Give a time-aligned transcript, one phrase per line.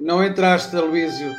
[0.00, 1.32] Não entraste, Aloísio.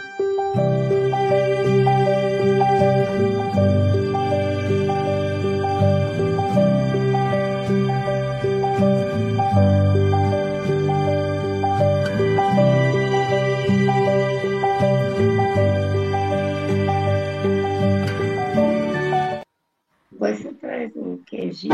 [20.17, 21.73] Você traz um queijinho.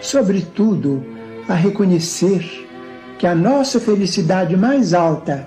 [0.00, 1.04] sobretudo,
[1.48, 2.66] a reconhecer
[3.18, 5.46] que a nossa felicidade mais alta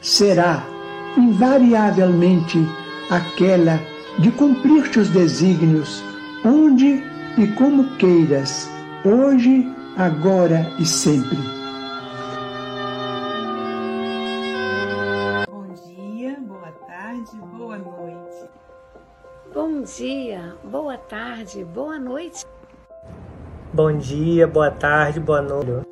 [0.00, 0.64] será,
[1.16, 2.58] invariavelmente,
[3.10, 3.80] aquela
[4.18, 6.02] de cumprir teus desígnios,
[6.44, 7.02] onde
[7.36, 8.70] e como queiras,
[9.04, 9.66] hoje,
[9.96, 11.38] agora e sempre.
[15.48, 18.50] Bom dia, boa tarde, boa noite.
[19.54, 22.44] Bom dia, boa tarde, boa noite.
[23.74, 25.86] Bom dia, boa tarde, boa noite.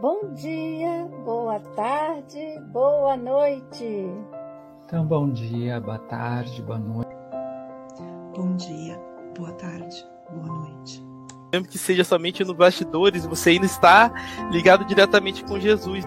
[0.00, 4.06] Bom dia, boa tarde, boa noite.
[4.86, 7.14] Então, bom dia, boa tarde, boa noite.
[8.34, 8.98] Bom dia,
[9.36, 11.04] boa tarde, boa noite.
[11.52, 14.10] Mesmo que seja somente no bastidores, você ainda está
[14.50, 16.06] ligado diretamente com Jesus.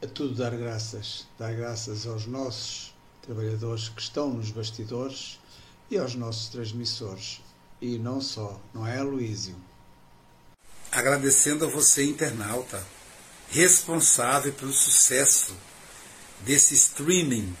[0.00, 1.28] É tudo dar graças.
[1.38, 5.38] Dar graças aos nossos trabalhadores que estão nos bastidores
[5.90, 7.42] e aos nossos transmissores.
[7.80, 9.56] E não só, não é, Luísio?
[10.92, 12.84] Agradecendo a você, internauta,
[13.48, 15.56] responsável pelo sucesso
[16.40, 17.56] desse streaming,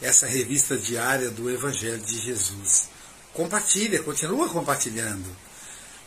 [0.00, 2.88] essa revista diária do Evangelho de Jesus.
[3.34, 5.36] Compartilha, continua compartilhando.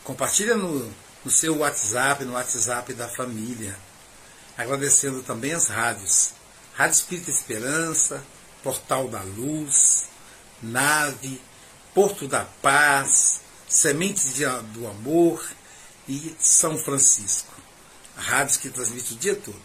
[0.02, 0.92] Compartilha no,
[1.24, 3.78] no seu WhatsApp, no WhatsApp da família.
[4.56, 6.32] Agradecendo também as rádios.
[6.74, 8.24] Rádio Espírita Esperança,
[8.62, 10.04] Portal da Luz,
[10.62, 11.40] Nave,
[11.96, 14.34] Porto da Paz, Sementes
[14.74, 15.42] do Amor
[16.06, 17.54] e São Francisco.
[18.14, 19.62] Rádios que transmitem o dia todo.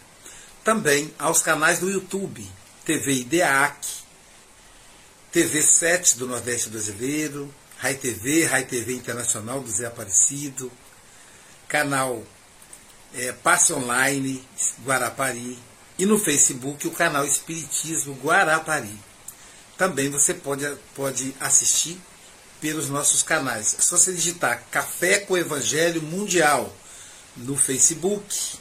[0.64, 2.50] Também aos canais do YouTube,
[2.86, 3.86] TV IDEAC,
[5.30, 10.72] TV 7 do Nordeste Brasileiro, Rai TV, Rai TV Internacional do Zé Aparecido,
[11.68, 12.24] canal
[13.14, 14.42] é, Passe Online
[14.86, 15.60] Guarapari
[16.00, 18.98] e no Facebook o canal Espiritismo Guarapari.
[19.78, 20.66] Também você pode,
[20.96, 22.00] pode assistir
[22.62, 23.76] pelos nossos canais.
[23.78, 26.72] É só você digitar Café com Evangelho Mundial
[27.36, 28.58] no Facebook,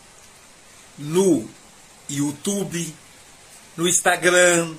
[0.99, 1.47] no
[2.09, 2.95] YouTube,
[3.77, 4.75] no Instagram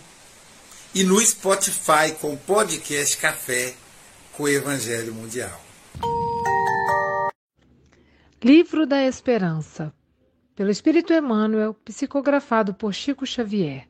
[0.93, 3.75] e no Spotify com o podcast Café
[4.33, 5.61] com Evangelho Mundial.
[8.43, 9.93] Livro da Esperança,
[10.55, 13.87] pelo Espírito Emmanuel, psicografado por Chico Xavier.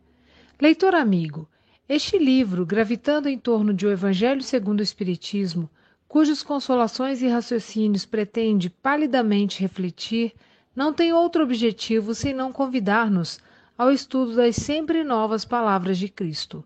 [0.60, 1.50] Leitor amigo,
[1.94, 5.70] este livro, gravitando em torno de O Evangelho segundo o Espiritismo,
[6.08, 10.34] cujas consolações e raciocínios pretende palidamente refletir,
[10.74, 13.42] não tem outro objetivo senão convidar-nos
[13.78, 16.64] ao estudo das sempre novas palavras de Cristo.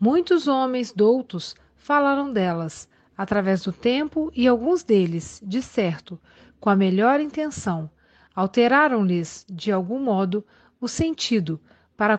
[0.00, 6.18] Muitos homens doutos falaram delas, através do tempo, e alguns deles, de certo,
[6.58, 7.90] com a melhor intenção,
[8.34, 10.42] alteraram-lhes, de algum modo,
[10.80, 11.60] o sentido
[11.94, 12.16] para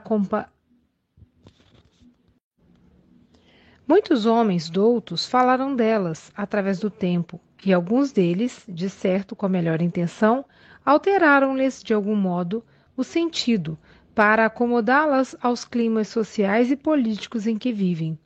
[3.88, 9.50] Muitos homens doutos falaram delas através do tempo, e alguns deles, de certo com a
[9.50, 10.44] melhor intenção,
[10.86, 12.62] alteraram-lhes de algum modo
[12.98, 13.80] o sentido
[14.14, 18.20] para acomodá-las aos climas sociais e políticos em que vivem.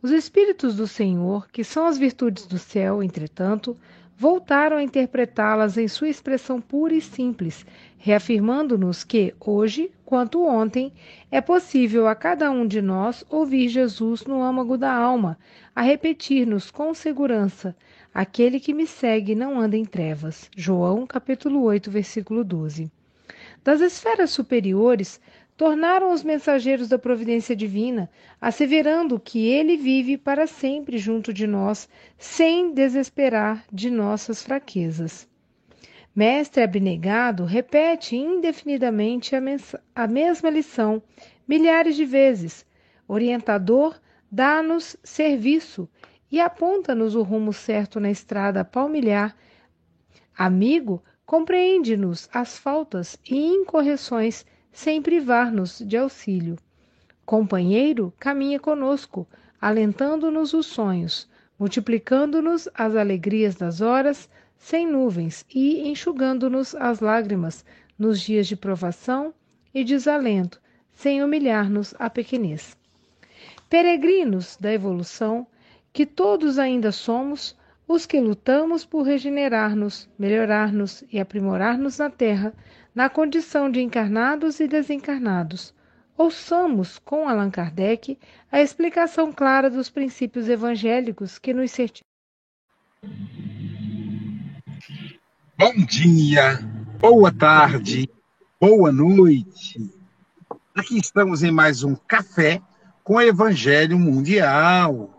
[0.00, 3.76] Os Espíritos do Senhor, que são as virtudes do céu, entretanto,
[4.22, 7.66] voltaram a interpretá-las em sua expressão pura e simples,
[7.98, 10.92] reafirmando-nos que, hoje, quanto ontem,
[11.28, 15.36] é possível a cada um de nós ouvir Jesus no âmago da alma,
[15.74, 17.74] a repetir-nos com segurança:
[18.14, 20.48] Aquele que me segue não anda em trevas.
[20.56, 22.92] João, capítulo 8, versículo 12.
[23.64, 25.20] Das esferas superiores,
[25.62, 28.10] tornaram os mensageiros da providência divina,
[28.40, 31.88] asseverando que ele vive para sempre junto de nós,
[32.18, 35.28] sem desesperar de nossas fraquezas.
[36.12, 39.40] Mestre abnegado repete indefinidamente a,
[39.94, 41.00] a mesma lição
[41.46, 42.66] milhares de vezes.
[43.06, 45.88] Orientador dá-nos serviço
[46.28, 49.36] e aponta-nos o rumo certo na estrada palmilhar.
[50.36, 56.56] Amigo compreende-nos as faltas e incorreções sem privar-nos de auxílio.
[57.24, 59.28] Companheiro caminha conosco,
[59.60, 61.28] alentando-nos os sonhos,
[61.58, 67.64] multiplicando-nos as alegrias das horas sem nuvens e enxugando-nos as lágrimas
[67.98, 69.34] nos dias de provação
[69.74, 70.60] e desalento,
[70.94, 72.76] sem humilhar-nos a pequenez.
[73.68, 75.46] Peregrinos da evolução,
[75.92, 82.54] que todos ainda somos, os que lutamos por regenerar-nos, melhorar-nos e aprimorar-nos na Terra,
[82.94, 85.74] na condição de encarnados e desencarnados.
[86.16, 88.18] Ouçamos com Allan Kardec
[88.50, 92.12] a explicação clara dos princípios evangélicos que nos certificam.
[95.58, 96.58] Bom dia,
[97.00, 98.08] boa tarde,
[98.60, 99.90] boa noite.
[100.74, 102.60] Aqui estamos em mais um café
[103.02, 105.18] com o Evangelho Mundial.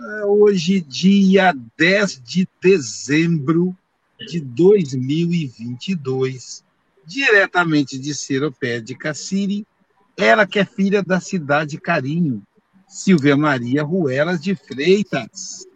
[0.00, 3.76] É hoje, dia 10 de dezembro
[4.18, 6.64] de 2022
[7.06, 9.66] diretamente de Seropé de Cassiri,
[10.16, 12.42] ela que é filha da cidade Carinho,
[12.88, 15.66] Silvia Maria Ruelas de Freitas.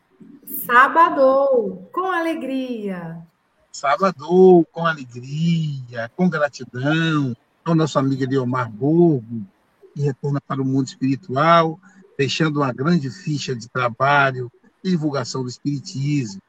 [0.64, 3.18] Sábado, com alegria.
[3.72, 9.44] Sábado, com alegria, com gratidão ao nosso amigo Leomar Borgo,
[9.94, 11.78] que retorna para o mundo espiritual,
[12.16, 14.50] deixando uma grande ficha de trabalho
[14.82, 16.40] e divulgação do Espiritismo.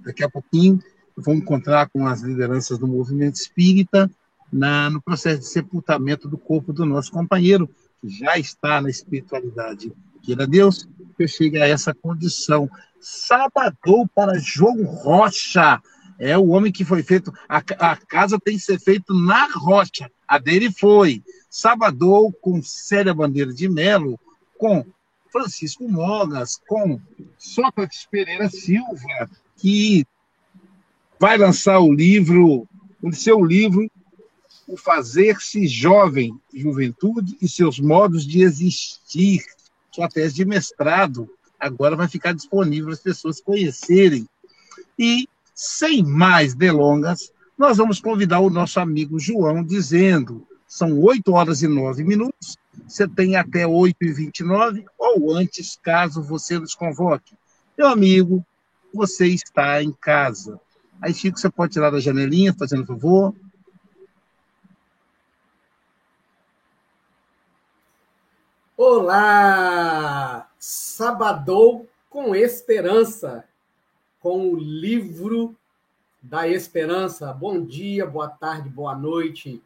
[0.00, 0.80] Daqui a pouquinho
[1.16, 4.10] vão encontrar com as lideranças do movimento espírita
[4.52, 7.68] na, no processo de sepultamento do corpo do nosso companheiro,
[8.00, 9.92] que já está na espiritualidade.
[10.22, 12.68] Queira Deus que eu chegue a essa condição.
[13.00, 15.80] Sabadou para João Rocha.
[16.18, 17.32] É o homem que foi feito.
[17.48, 20.10] A, a casa tem que ser feita na rocha.
[20.26, 21.22] A dele foi.
[21.50, 24.18] Sabadou com Célia Bandeira de Melo,
[24.58, 24.84] com
[25.30, 27.00] Francisco Mogas, com
[27.36, 30.06] Sócrates Pereira Silva, que
[31.18, 32.66] vai lançar o livro,
[33.02, 33.90] o seu livro,
[34.66, 39.44] O Fazer-se Jovem, Juventude e seus modos de existir.
[39.90, 41.28] Sua tese de mestrado
[41.60, 44.26] agora vai ficar disponível para as pessoas conhecerem.
[44.98, 51.62] E, sem mais delongas, nós vamos convidar o nosso amigo João, dizendo: são 8 horas
[51.62, 57.34] e 9 minutos, você tem até 8 e 29 ou antes, caso você nos convoque.
[57.78, 58.44] Meu amigo,
[58.92, 60.60] você está em casa.
[61.00, 63.34] Aí, Chico, você pode tirar da janelinha, fazendo favor.
[68.76, 70.48] Olá!
[70.58, 73.44] Sabadou com esperança,
[74.20, 75.54] com o livro
[76.22, 77.32] da esperança.
[77.32, 79.62] Bom dia, boa tarde, boa noite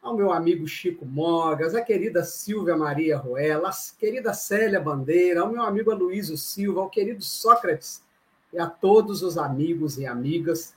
[0.00, 5.50] ao meu amigo Chico Mogas, a querida Silvia Maria Ruela, a querida Célia Bandeira, ao
[5.50, 8.02] meu amigo Aloysio Silva, ao querido Sócrates
[8.52, 10.74] e a todos os amigos e amigas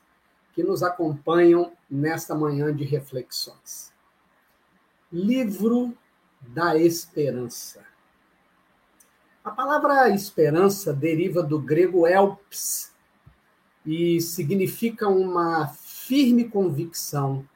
[0.53, 3.91] que nos acompanham nesta manhã de reflexões.
[5.11, 5.95] Livro
[6.41, 7.85] da Esperança.
[9.43, 12.93] A palavra esperança deriva do grego elps
[13.85, 17.47] e significa uma firme convicção,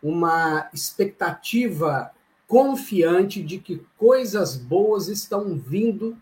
[0.00, 2.12] uma expectativa
[2.46, 6.16] confiante de que coisas boas estão vindo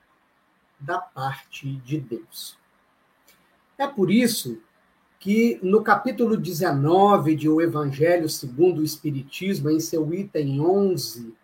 [0.78, 2.59] da parte de Deus.
[3.80, 4.60] É por isso
[5.18, 11.34] que no capítulo 19 de O Evangelho segundo o Espiritismo, em seu item 11,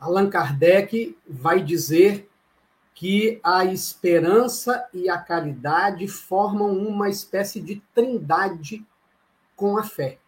[0.00, 2.28] Allan Kardec vai dizer
[2.92, 8.84] que a esperança e a caridade formam uma espécie de trindade
[9.54, 10.18] com a fé.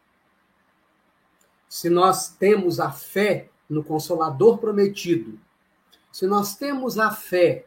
[1.68, 5.40] Se nós temos a fé no Consolador prometido,
[6.12, 7.66] se nós temos a fé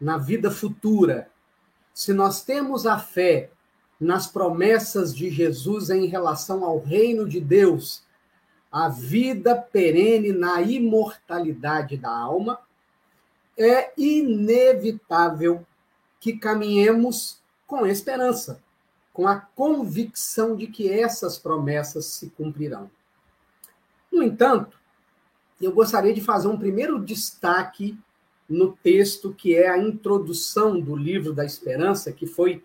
[0.00, 1.30] na vida futura,
[1.98, 3.50] se nós temos a fé
[3.98, 8.04] nas promessas de Jesus em relação ao reino de Deus,
[8.70, 12.60] a vida perene na imortalidade da alma,
[13.58, 15.66] é inevitável
[16.20, 18.62] que caminhemos com esperança,
[19.12, 22.88] com a convicção de que essas promessas se cumprirão.
[24.12, 24.78] No entanto,
[25.60, 27.98] eu gostaria de fazer um primeiro destaque
[28.48, 32.64] no texto que é a introdução do livro da Esperança, que foi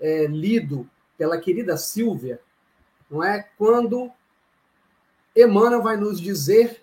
[0.00, 2.40] é, lido pela querida Silvia,
[3.10, 3.48] não é?
[3.56, 4.10] Quando
[5.36, 6.82] Emmanuel vai nos dizer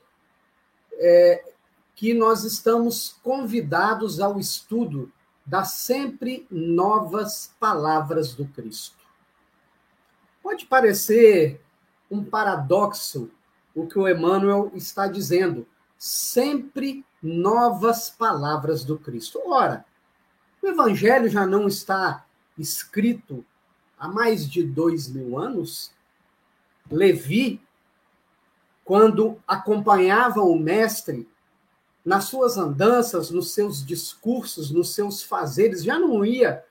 [0.93, 1.43] é,
[1.95, 5.11] que nós estamos convidados ao estudo
[5.45, 8.97] das sempre novas palavras do Cristo.
[10.43, 11.61] Pode parecer
[12.09, 13.29] um paradoxo
[13.73, 15.67] o que o Emmanuel está dizendo.
[15.97, 19.41] Sempre novas palavras do Cristo.
[19.45, 19.85] Ora,
[20.61, 22.25] o Evangelho já não está
[22.57, 23.45] escrito
[23.97, 25.91] há mais de dois mil anos?
[26.89, 27.61] Levi,
[28.85, 31.27] quando acompanhava o Mestre
[32.05, 36.63] nas suas andanças, nos seus discursos, nos seus fazeres, já não ia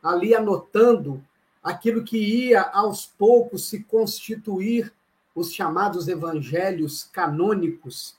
[0.00, 1.24] ali anotando
[1.62, 4.92] aquilo que ia aos poucos se constituir
[5.34, 8.16] os chamados evangelhos canônicos,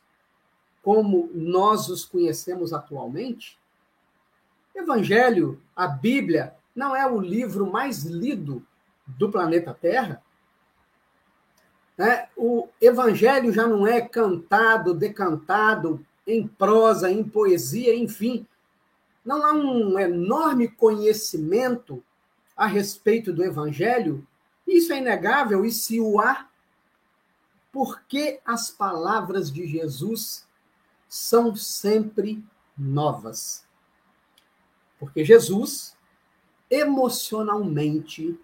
[0.85, 3.57] como nós os conhecemos atualmente?
[4.75, 8.63] Evangelho, a Bíblia, não é o livro mais lido
[9.07, 10.21] do planeta Terra?
[11.97, 18.45] É, o Evangelho já não é cantado, decantado em prosa, em poesia, enfim.
[19.25, 22.03] Não há um enorme conhecimento
[22.55, 24.23] a respeito do Evangelho,
[24.67, 26.47] isso é inegável, e se o há,
[27.71, 30.44] porque as palavras de Jesus
[31.07, 32.43] são sempre
[32.77, 33.65] novas.
[34.99, 35.95] Porque Jesus,
[36.69, 38.37] emocionalmente,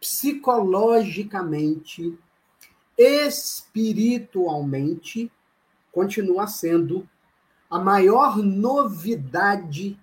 [0.00, 2.16] psicologicamente,
[2.96, 5.30] espiritualmente,
[5.90, 7.08] continua sendo
[7.70, 9.98] a maior novidade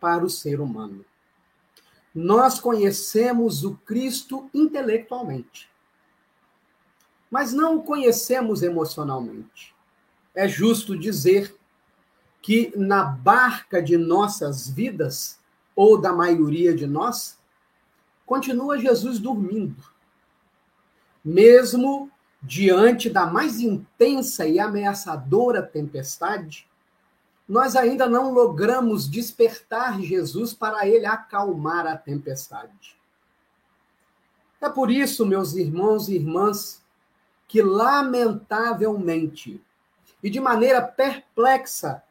[0.00, 1.04] para o ser humano.
[2.14, 5.70] Nós conhecemos o Cristo intelectualmente,
[7.30, 9.76] mas não o conhecemos emocionalmente.
[10.38, 11.58] É justo dizer
[12.40, 15.40] que na barca de nossas vidas,
[15.74, 17.36] ou da maioria de nós,
[18.24, 19.82] continua Jesus dormindo.
[21.24, 22.08] Mesmo
[22.40, 26.68] diante da mais intensa e ameaçadora tempestade,
[27.48, 32.96] nós ainda não logramos despertar Jesus para ele acalmar a tempestade.
[34.60, 36.80] É por isso, meus irmãos e irmãs,
[37.48, 39.60] que lamentavelmente
[40.22, 42.02] e de maneira perplexa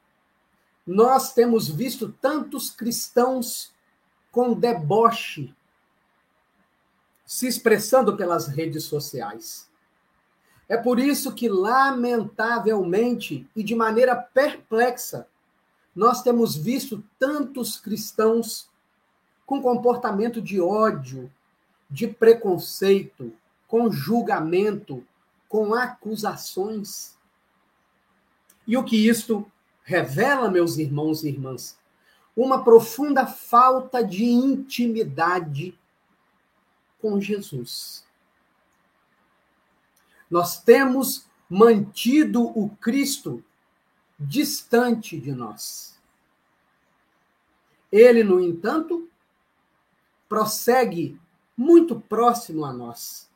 [0.86, 3.74] nós temos visto tantos cristãos
[4.32, 5.54] com deboche
[7.26, 9.70] se expressando pelas redes sociais.
[10.70, 15.28] É por isso que, lamentavelmente e de maneira perplexa,
[15.94, 18.70] nós temos visto tantos cristãos
[19.46, 21.30] com comportamento de ódio,
[21.90, 23.34] de preconceito,
[23.68, 25.06] com julgamento,
[25.50, 27.17] com acusações.
[28.68, 29.50] E o que isto
[29.84, 31.78] revela, meus irmãos e irmãs?
[32.36, 35.78] Uma profunda falta de intimidade
[37.00, 38.06] com Jesus.
[40.30, 43.42] Nós temos mantido o Cristo
[44.20, 45.98] distante de nós.
[47.90, 49.10] Ele, no entanto,
[50.28, 51.18] prossegue
[51.56, 53.30] muito próximo a nós,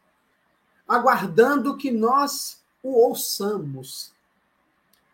[0.88, 4.12] aguardando que nós o ouçamos,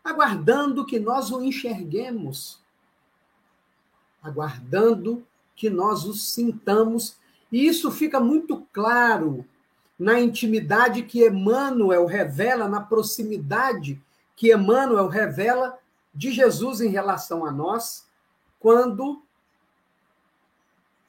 [0.08, 2.60] aguardando que nós o enxerguemos,
[4.24, 7.18] aguardando que nós o sintamos.
[7.52, 9.46] E isso fica muito claro
[10.00, 14.02] na intimidade que Emmanuel revela, na proximidade
[14.36, 15.78] que Emmanuel revela
[16.14, 18.08] de Jesus em relação a nós,
[18.60, 19.22] quando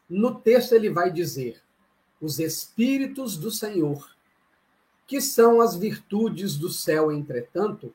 [0.09, 1.62] no texto ele vai dizer:
[2.21, 4.11] os Espíritos do Senhor,
[5.07, 7.95] que são as virtudes do céu, entretanto,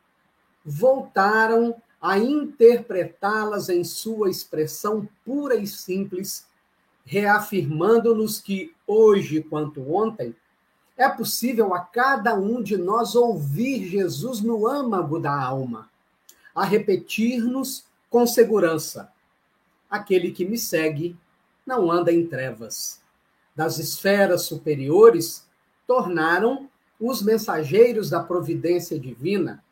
[0.65, 6.45] voltaram a interpretá-las em sua expressão pura e simples,
[7.05, 10.35] reafirmando-nos que hoje quanto ontem
[10.97, 15.89] é possível a cada um de nós ouvir Jesus no âmago da alma,
[16.53, 19.11] a repetir-nos com segurança.
[19.89, 21.17] Aquele que me segue
[21.65, 23.01] não anda em trevas.
[23.55, 25.47] Das esferas superiores,
[25.87, 29.63] tornaram os mensageiros da providência divina,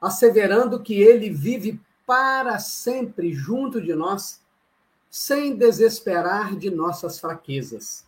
[0.00, 4.40] asseverando que ele vive para sempre junto de nós,
[5.10, 8.06] sem desesperar de nossas fraquezas.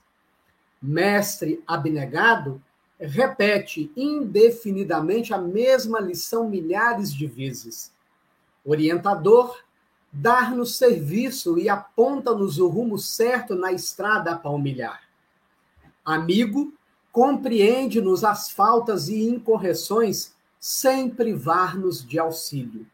[0.80, 2.62] Mestre abnegado
[2.98, 7.92] repete indefinidamente a mesma lição milhares de vezes.
[8.64, 9.56] Orientador
[10.12, 15.02] dar-nos serviço e aponta-nos o rumo certo na estrada a palmilhar.
[16.04, 16.72] Amigo,
[17.12, 22.86] compreende-nos as faltas e incorreções sem privar-nos de auxílio.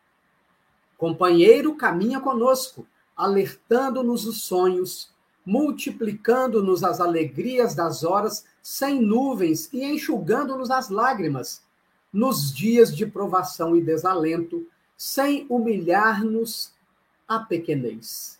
[0.96, 5.10] Companheiro caminha conosco, alertando-nos os sonhos,
[5.44, 11.62] multiplicando-nos as alegrias das horas sem nuvens e enxugando-nos as lágrimas,
[12.12, 16.72] nos dias de provação e desalento, sem humilhar-nos
[17.28, 18.38] a pequenez.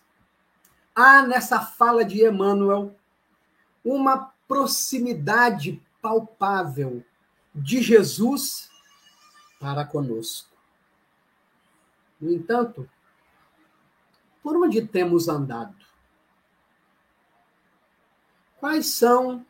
[0.95, 2.95] Há nessa fala de Emmanuel
[3.85, 7.03] uma proximidade palpável
[7.53, 8.66] de Jesus
[9.59, 10.55] para conosco.
[12.19, 12.89] No entanto,
[14.41, 15.75] por onde temos andado?
[18.59, 19.45] Quais são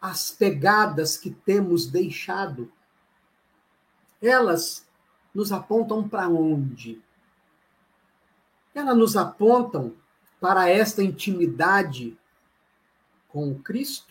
[0.00, 2.72] as pegadas que temos deixado?
[4.22, 4.86] Elas
[5.34, 7.02] nos apontam para onde?
[8.74, 9.94] Elas nos apontam
[10.40, 12.16] para esta intimidade
[13.28, 14.09] com o Cristo?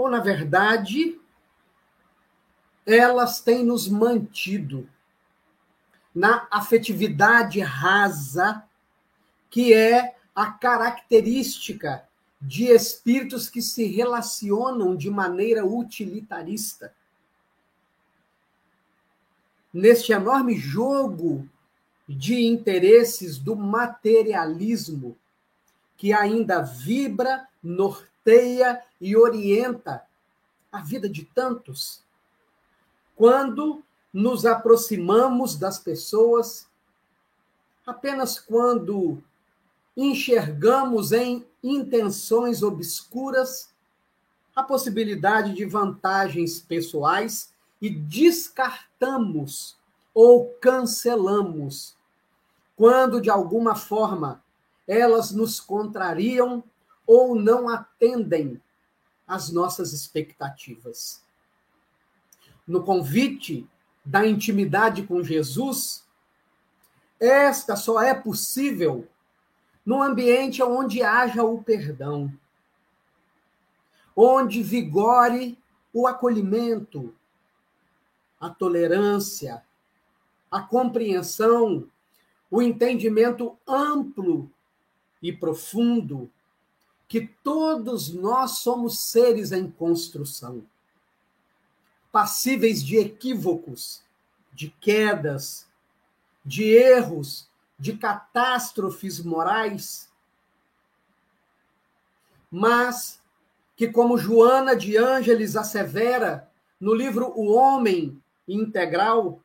[0.00, 1.20] Ou, na verdade,
[2.86, 4.88] elas têm nos mantido
[6.14, 8.64] na afetividade rasa,
[9.50, 12.08] que é a característica
[12.40, 16.94] de espíritos que se relacionam de maneira utilitarista.
[19.70, 21.46] Neste enorme jogo
[22.08, 25.14] de interesses do materialismo
[25.98, 28.09] que ainda vibra, norteia
[29.00, 30.04] e orienta
[30.70, 32.02] a vida de tantos.
[33.16, 36.68] Quando nos aproximamos das pessoas,
[37.86, 39.22] apenas quando
[39.96, 43.70] enxergamos em intenções obscuras
[44.54, 49.76] a possibilidade de vantagens pessoais e descartamos
[50.14, 51.96] ou cancelamos
[52.76, 54.42] quando de alguma forma
[54.88, 56.64] elas nos contrariam
[57.12, 58.62] ou não atendem
[59.26, 61.20] às nossas expectativas.
[62.64, 63.68] No convite
[64.04, 66.04] da intimidade com Jesus,
[67.18, 69.08] esta só é possível
[69.84, 72.32] num ambiente onde haja o perdão,
[74.14, 75.58] onde vigore
[75.92, 77.12] o acolhimento,
[78.38, 79.64] a tolerância,
[80.48, 81.88] a compreensão,
[82.48, 84.48] o entendimento amplo
[85.20, 86.30] e profundo
[87.10, 90.64] que todos nós somos seres em construção,
[92.12, 94.00] passíveis de equívocos,
[94.52, 95.66] de quedas,
[96.44, 100.08] de erros, de catástrofes morais,
[102.48, 103.20] mas
[103.76, 109.40] que, como Joana de Ângeles assevera no livro O Homem integral,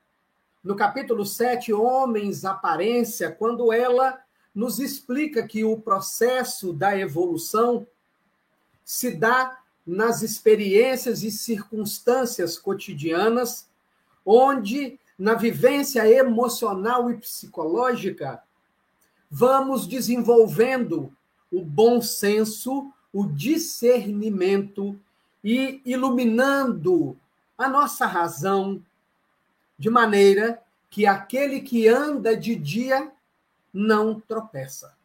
[0.64, 4.24] no capítulo 7, Homens Aparência, quando ela
[4.56, 7.86] nos explica que o processo da evolução
[8.86, 13.68] se dá nas experiências e circunstâncias cotidianas,
[14.26, 18.42] onde, na vivência emocional e psicológica,
[19.30, 21.14] vamos desenvolvendo
[21.52, 25.00] o bom senso, o discernimento
[25.44, 27.18] e iluminando
[27.58, 28.82] a nossa razão,
[29.78, 33.12] de maneira que aquele que anda de dia
[33.76, 34.96] não tropeça.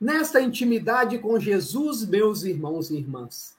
[0.00, 3.54] Nesta intimidade com Jesus, meus irmãos e irmãs,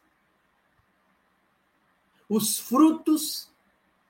[2.27, 3.47] os frutos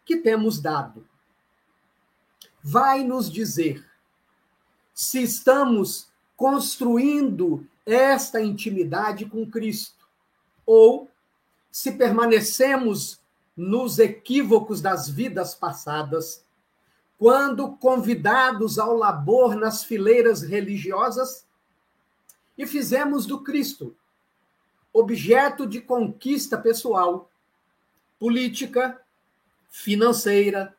[0.06, 1.06] que temos dado
[2.64, 3.86] vai nos dizer
[4.94, 10.08] se estamos construindo esta intimidade com Cristo
[10.66, 11.12] ou
[11.70, 13.20] se permanecemos
[13.58, 16.43] nos equívocos das vidas passadas,
[17.24, 21.48] quando convidados ao labor nas fileiras religiosas,
[22.58, 23.96] e fizemos do Cristo
[24.92, 27.32] objeto de conquista pessoal,
[28.20, 29.02] política,
[29.70, 30.76] financeira,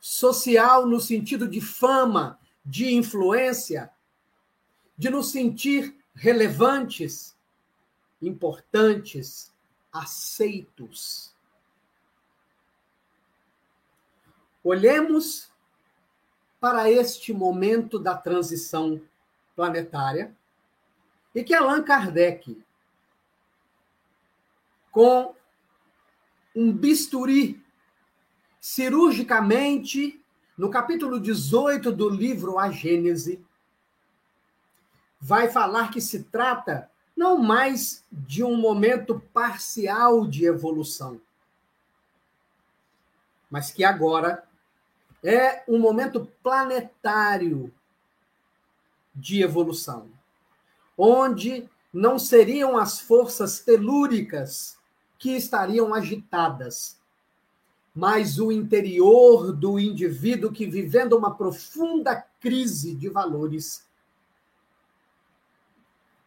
[0.00, 3.88] social no sentido de fama, de influência,
[4.98, 7.36] de nos sentir relevantes,
[8.20, 9.54] importantes,
[9.92, 11.32] aceitos.
[14.64, 15.53] olhemos
[16.64, 18.98] para este momento da transição
[19.54, 20.34] planetária
[21.34, 22.58] e que Allan Kardec,
[24.90, 25.34] com
[26.56, 27.62] um bisturi,
[28.58, 30.18] cirurgicamente,
[30.56, 33.44] no capítulo 18 do livro A Gênese,
[35.20, 41.20] vai falar que se trata não mais de um momento parcial de evolução,
[43.50, 44.48] mas que agora
[45.24, 47.72] é um momento planetário
[49.14, 50.10] de evolução,
[50.98, 54.76] onde não seriam as forças telúricas
[55.18, 56.98] que estariam agitadas,
[57.94, 63.86] mas o interior do indivíduo que, vivendo uma profunda crise de valores,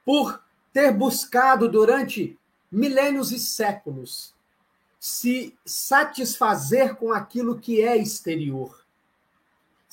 [0.03, 0.41] por
[0.73, 2.39] ter buscado durante
[2.71, 4.33] milênios e séculos
[4.99, 8.86] se satisfazer com aquilo que é exterior,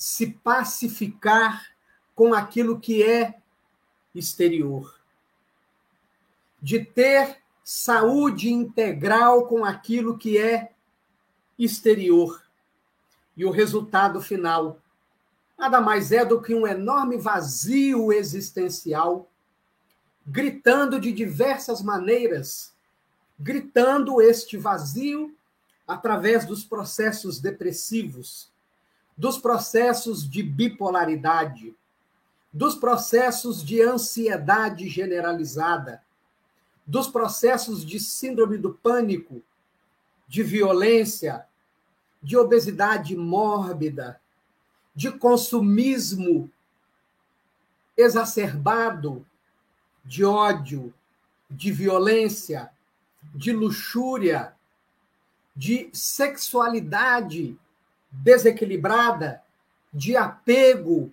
[0.05, 1.65] se pacificar
[2.13, 3.39] com aquilo que é
[4.13, 4.99] exterior,
[6.61, 10.71] de ter saúde integral com aquilo que é
[11.57, 12.39] exterior.
[13.35, 14.79] E o resultado final
[15.57, 19.27] nada mais é do que um enorme vazio existencial
[20.27, 22.75] gritando de diversas maneiras,
[23.39, 25.35] gritando este vazio
[25.87, 28.53] através dos processos depressivos,
[29.17, 31.75] dos processos de bipolaridade,
[32.51, 36.03] dos processos de ansiedade generalizada,
[36.85, 39.41] dos processos de síndrome do pânico,
[40.27, 41.45] de violência,
[42.21, 44.19] de obesidade mórbida,
[44.95, 46.49] de consumismo
[47.97, 49.25] exacerbado,
[50.03, 50.93] de ódio,
[51.49, 52.71] de violência,
[53.33, 54.53] de luxúria,
[55.55, 57.57] de sexualidade
[58.23, 59.41] desequilibrada,
[59.93, 61.11] de apego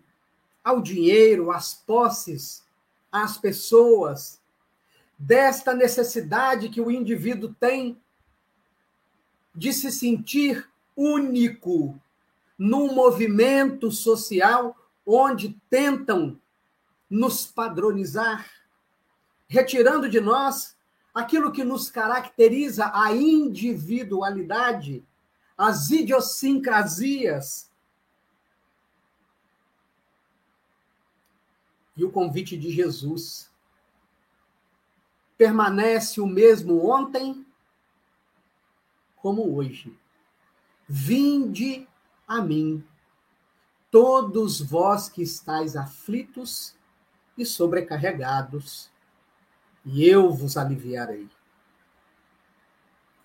[0.63, 2.65] ao dinheiro, às posses,
[3.11, 4.41] às pessoas,
[5.19, 8.01] desta necessidade que o indivíduo tem
[9.55, 12.01] de se sentir único
[12.59, 16.41] num movimento social onde tentam
[17.09, 18.47] nos padronizar
[19.53, 20.75] retirando de nós
[21.15, 25.05] aquilo que nos caracteriza a individualidade,
[25.57, 27.71] as idiosincrasias.
[31.97, 33.51] E o convite de Jesus
[35.37, 37.47] permanece o mesmo ontem
[39.17, 39.97] como hoje.
[40.89, 41.87] Vinde
[42.27, 42.85] a mim,
[43.91, 46.75] todos vós que estáis aflitos
[47.37, 48.91] e sobrecarregados,
[49.85, 51.29] e eu vos aliviarei.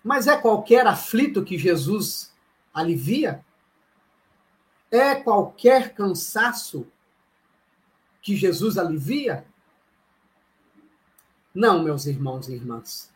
[0.08, 2.32] Mas é qualquer aflito que Jesus
[2.72, 3.44] alivia?
[4.90, 6.86] É qualquer cansaço
[8.22, 9.44] que Jesus alivia?
[11.54, 13.12] Não, meus irmãos e irmãs.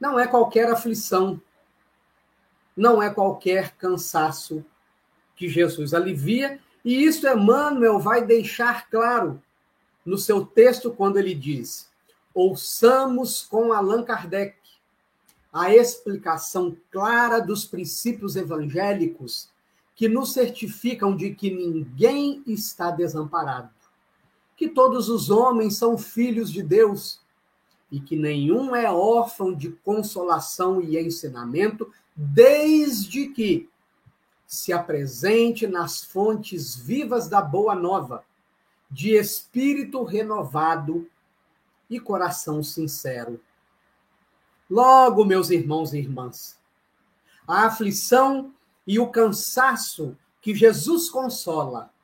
[0.00, 1.40] Não é qualquer aflição,
[2.76, 4.66] não é qualquer cansaço
[5.36, 9.40] que Jesus alivia, e isso Emmanuel vai deixar claro
[10.04, 11.88] no seu texto quando ele diz:
[12.34, 14.63] ouçamos com Allan Kardec
[15.54, 19.48] a explicação clara dos princípios evangélicos
[19.94, 23.70] que nos certificam de que ninguém está desamparado,
[24.56, 27.20] que todos os homens são filhos de Deus
[27.88, 33.68] e que nenhum é órfão de consolação e ensinamento, desde que
[34.44, 38.24] se apresente nas fontes vivas da Boa Nova,
[38.90, 41.08] de espírito renovado
[41.88, 43.40] e coração sincero.
[44.74, 46.58] Logo, meus irmãos e irmãs,
[47.46, 48.52] a aflição
[48.84, 51.94] e o cansaço que Jesus consola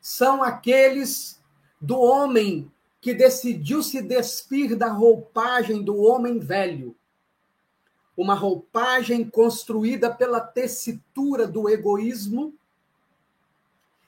[0.00, 1.38] são aqueles
[1.78, 6.96] do homem que decidiu se despir da roupagem do homem velho,
[8.16, 12.54] uma roupagem construída pela tessitura do egoísmo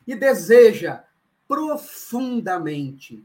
[0.07, 1.05] e deseja
[1.47, 3.23] profundamente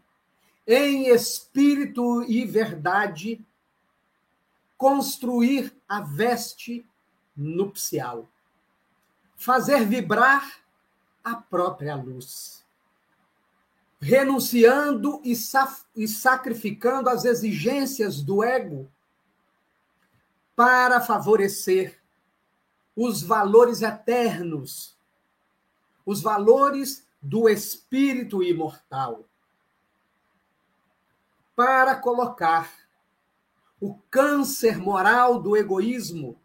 [0.67, 3.39] em espírito e verdade,
[4.81, 6.83] construir a veste
[7.37, 8.27] nupcial,
[9.35, 10.59] fazer vibrar
[11.23, 12.65] a própria luz,
[13.99, 15.33] renunciando e,
[15.95, 18.91] e sacrificando as exigências do ego
[20.55, 22.01] para favorecer
[22.95, 24.97] os valores eternos,
[26.03, 29.25] os valores do espírito imortal.
[31.55, 32.80] Para colocar
[33.81, 36.39] o câncer moral do egoísmo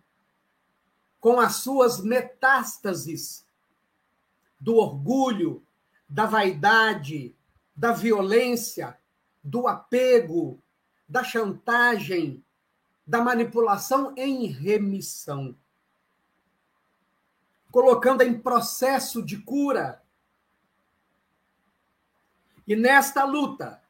[1.20, 3.46] com as suas metástases
[4.59, 5.62] do orgulho,
[6.09, 7.37] da vaidade,
[7.77, 8.99] da violência,
[9.44, 10.59] do apego,
[11.07, 12.42] da chantagem,
[13.07, 15.55] da manipulação em remissão,
[17.70, 20.03] colocando em processo de cura.
[22.66, 23.83] E nesta luta,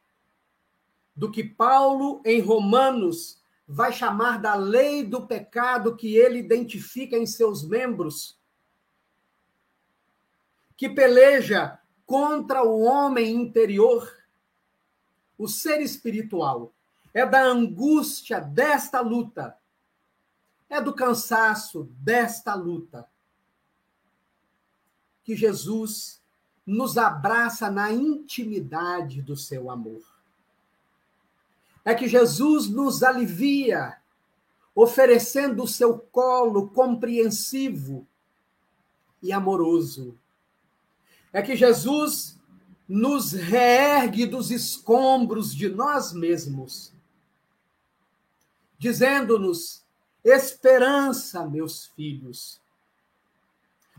[1.17, 7.25] do que Paulo, em Romanos, vai chamar da lei do pecado que ele identifica em
[7.25, 8.39] seus membros,
[10.77, 14.15] que peleja contra o homem interior,
[15.35, 16.71] o ser espiritual.
[17.11, 19.57] É da angústia desta luta,
[20.69, 23.09] é do cansaço desta luta,
[25.23, 26.21] que Jesus
[26.63, 30.16] nos abraça na intimidade do seu amor
[31.87, 33.95] é que Jesus nos alivia,
[34.75, 38.05] oferecendo o seu colo compreensivo
[39.23, 40.19] e amoroso.
[41.31, 42.37] É que Jesus
[42.89, 46.91] nos reergue dos escombros de nós mesmos,
[48.77, 49.81] dizendo-nos:
[50.25, 52.59] esperança, meus filhos,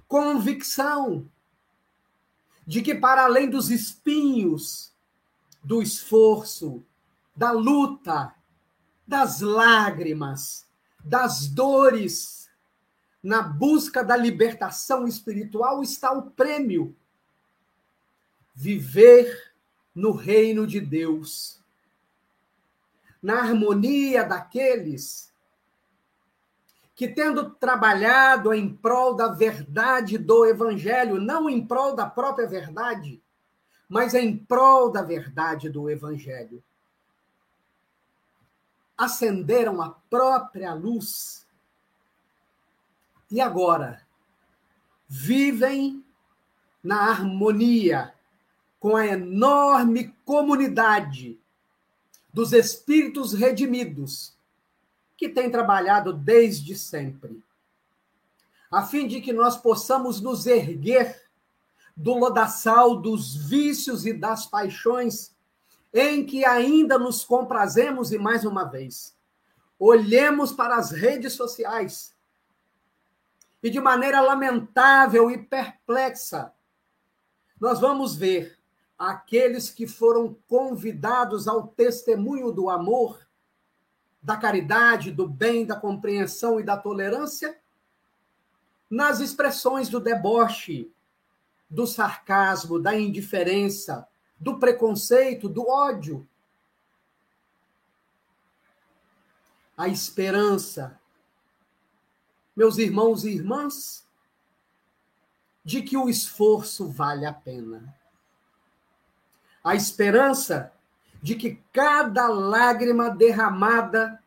[0.06, 1.26] convicção
[2.66, 4.92] de que, para além dos espinhos,
[5.64, 6.84] do esforço,
[7.38, 8.34] da luta,
[9.06, 10.66] das lágrimas,
[11.04, 12.50] das dores,
[13.22, 16.96] na busca da libertação espiritual está o prêmio.
[18.52, 19.54] Viver
[19.94, 21.62] no reino de Deus,
[23.22, 25.32] na harmonia daqueles
[26.92, 33.22] que, tendo trabalhado em prol da verdade do Evangelho, não em prol da própria verdade,
[33.88, 36.60] mas em prol da verdade do Evangelho,
[38.98, 41.46] acenderam a própria luz.
[43.30, 44.04] E agora
[45.06, 46.04] vivem
[46.82, 48.12] na harmonia
[48.80, 51.38] com a enorme comunidade
[52.32, 54.36] dos espíritos redimidos
[55.16, 57.42] que tem trabalhado desde sempre,
[58.70, 61.28] a fim de que nós possamos nos erguer
[61.96, 65.34] do lodaçal dos vícios e das paixões
[65.92, 69.16] em que ainda nos comprazemos e mais uma vez,
[69.78, 72.14] olhemos para as redes sociais
[73.62, 76.52] e de maneira lamentável e perplexa,
[77.60, 78.56] nós vamos ver
[78.98, 83.26] aqueles que foram convidados ao testemunho do amor,
[84.22, 87.58] da caridade, do bem, da compreensão e da tolerância,
[88.90, 90.92] nas expressões do deboche,
[91.68, 94.06] do sarcasmo, da indiferença,
[94.38, 96.26] do preconceito, do ódio.
[99.76, 100.98] A esperança,
[102.56, 104.06] meus irmãos e irmãs,
[105.64, 107.94] de que o esforço vale a pena.
[109.62, 110.72] A esperança
[111.22, 114.22] de que cada lágrima derramada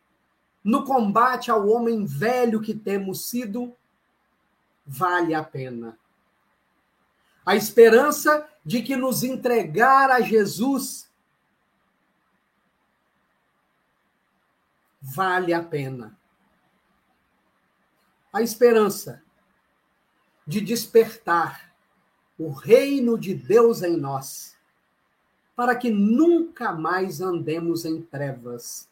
[0.63, 3.76] no combate ao homem velho que temos sido
[4.86, 5.97] vale a pena.
[7.45, 11.10] A esperança de que nos entregar a Jesus
[15.02, 16.17] vale a pena.
[18.32, 19.24] A esperança
[20.45, 21.74] de despertar
[22.38, 24.56] o reino de Deus em nós,
[25.56, 28.89] para que nunca mais andemos em trevas,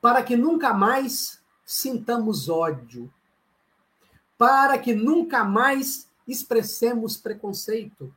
[0.00, 3.12] para que nunca mais sintamos ódio,
[4.36, 8.14] para que nunca mais expressemos preconceito.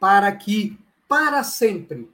[0.00, 2.10] Para que, para sempre,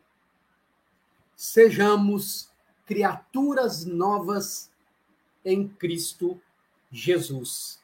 [1.34, 2.50] sejamos
[2.84, 4.70] criaturas novas
[5.44, 6.38] em Cristo
[6.90, 7.80] Jesus.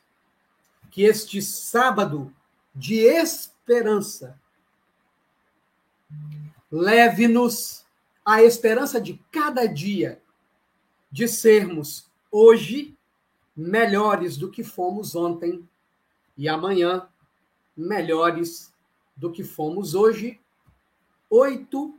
[0.90, 2.34] Que este sábado
[2.74, 4.38] de esperança
[6.70, 7.84] leve-nos
[8.24, 10.22] à esperança de cada dia
[11.10, 12.96] de sermos hoje
[13.54, 15.68] melhores do que fomos ontem
[16.36, 17.06] e amanhã
[17.76, 18.71] melhores
[19.16, 20.40] do que fomos hoje,
[21.30, 21.94] 8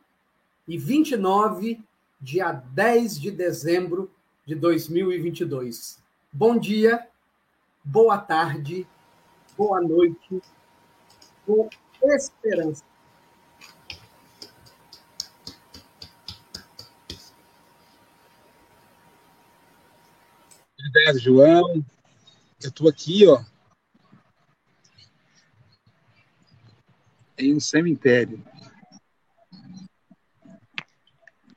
[0.67, 1.83] e 29,
[2.21, 4.11] dia 10 de dezembro
[4.45, 6.01] de 2022.
[6.31, 7.07] Bom dia,
[7.83, 8.87] boa tarde,
[9.57, 10.41] boa noite,
[11.45, 11.69] com
[12.03, 12.83] esperança.
[20.89, 21.85] Obrigado, João.
[22.61, 23.43] Eu estou aqui, ó,
[27.53, 28.43] um cemitério.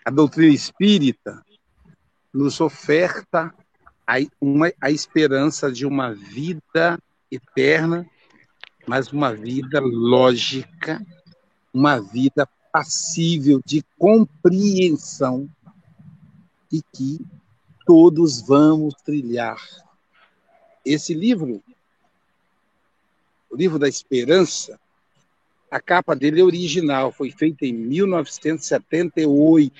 [0.04, 1.44] A doutrina espírita
[2.32, 3.52] nos oferta
[4.06, 6.98] a, uma, a esperança de uma vida
[7.30, 8.08] eterna,
[8.86, 11.04] mas uma vida lógica,
[11.74, 15.48] uma vida passível de compreensão
[16.72, 17.18] e que
[17.84, 19.60] todos vamos trilhar.
[20.84, 21.62] Esse livro,
[23.50, 24.78] o livro da esperança,
[25.70, 29.72] a capa dele é original, foi feita em 1978.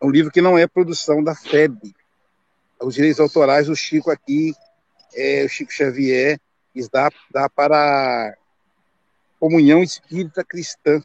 [0.00, 1.94] É um livro que não é produção da FEB.
[2.80, 4.54] Os direitos autorais, o Chico aqui,
[5.14, 6.40] é, o Chico Xavier,
[6.90, 8.34] dá, dá para a
[9.38, 11.02] Comunhão Espírita Cristã.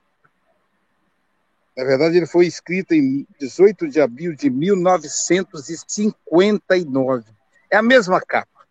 [1.75, 7.25] Na verdade, ele foi escrito em 18 de abril de 1959.
[7.69, 8.65] É a mesma capa.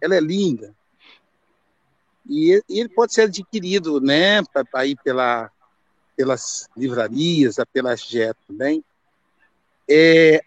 [0.00, 0.74] Ela é linda.
[2.28, 5.50] E ele pode ser adquirido, né, para ir pela,
[6.16, 8.84] pelas livrarias, pela GE também.
[9.88, 10.42] É,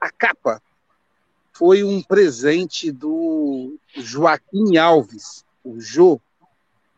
[0.00, 0.62] a capa
[1.52, 6.18] foi um presente do Joaquim Alves, o Jô.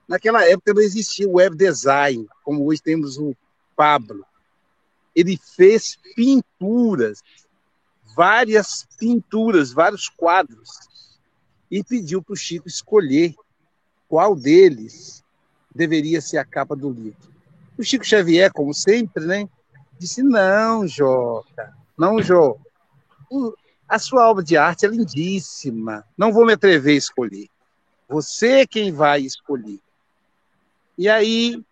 [0.06, 3.34] Naquela época não existia o web design, como hoje temos o
[3.74, 4.24] Pablo.
[5.16, 7.22] Ele fez pinturas,
[8.14, 10.70] várias pinturas, vários quadros,
[11.70, 13.34] e pediu para o Chico escolher
[14.12, 15.24] qual deles
[15.74, 17.32] deveria ser a capa do livro.
[17.78, 19.48] O Chico Xavier, como sempre, né,
[19.98, 22.58] disse: Não, Joca, não, Jô.
[23.88, 26.04] A sua obra de arte é lindíssima.
[26.14, 27.48] Não vou me atrever a escolher.
[28.06, 29.80] Você é quem vai escolher.
[30.98, 31.64] E aí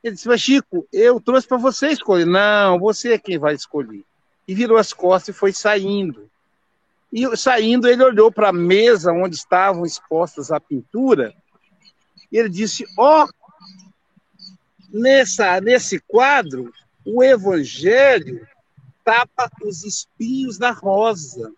[0.00, 2.24] ele disse: Mas Chico, eu trouxe para você escolher.
[2.24, 4.04] Não, você é quem vai escolher.
[4.46, 6.30] E virou as costas e foi saindo.
[7.12, 11.34] E saindo, ele olhou para a mesa onde estavam expostas a pintura
[12.30, 13.28] e ele disse: Ó, oh,
[14.92, 16.72] nessa, nesse quadro,
[17.04, 18.46] o evangelho
[19.04, 21.52] tapa os espinhos da rosa,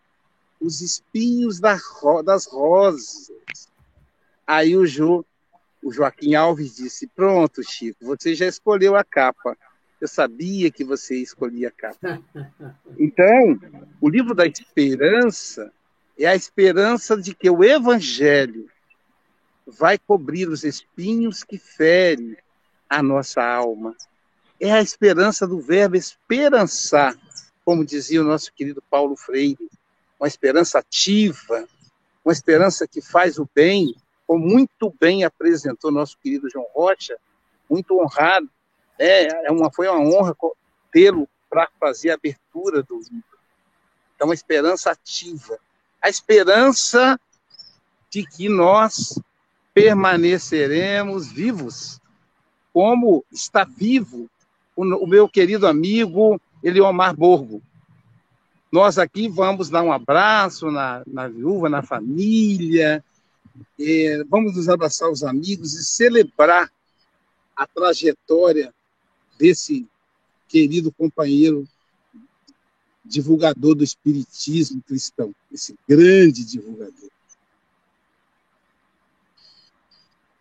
[0.60, 1.78] os espinhos da,
[2.24, 3.30] das rosas.
[4.46, 5.24] Aí o, jo,
[5.82, 9.56] o Joaquim Alves disse: Pronto, Chico, você já escolheu a capa.
[10.00, 12.20] Eu sabia que você escolhia a capa.
[12.98, 13.58] Então,
[14.00, 15.72] o livro da esperança
[16.18, 18.68] é a esperança de que o evangelho
[19.66, 22.36] vai cobrir os espinhos que ferem
[22.88, 23.96] a nossa alma.
[24.60, 27.16] É a esperança do verbo esperançar,
[27.64, 29.70] como dizia o nosso querido Paulo Freire,
[30.18, 31.66] uma esperança ativa,
[32.24, 33.94] uma esperança que faz o bem,
[34.26, 37.16] como muito bem apresentou nosso querido João Rocha,
[37.68, 38.48] muito honrado.
[38.98, 40.36] É, é uma, foi uma honra
[40.92, 43.24] tê-lo para fazer a abertura do livro.
[44.14, 45.58] Então, uma esperança ativa.
[46.00, 47.18] A esperança
[48.10, 49.18] de que nós
[49.74, 52.00] permaneceremos vivos,
[52.72, 54.28] como está vivo
[54.76, 57.62] o, o meu querido amigo Eliomar Borgo.
[58.70, 63.04] Nós aqui vamos dar um abraço na, na viúva, na família,
[64.28, 66.70] vamos nos abraçar os amigos e celebrar
[67.54, 68.74] a trajetória
[69.38, 69.86] desse
[70.48, 71.68] querido companheiro
[73.04, 77.10] divulgador do espiritismo cristão, esse grande divulgador.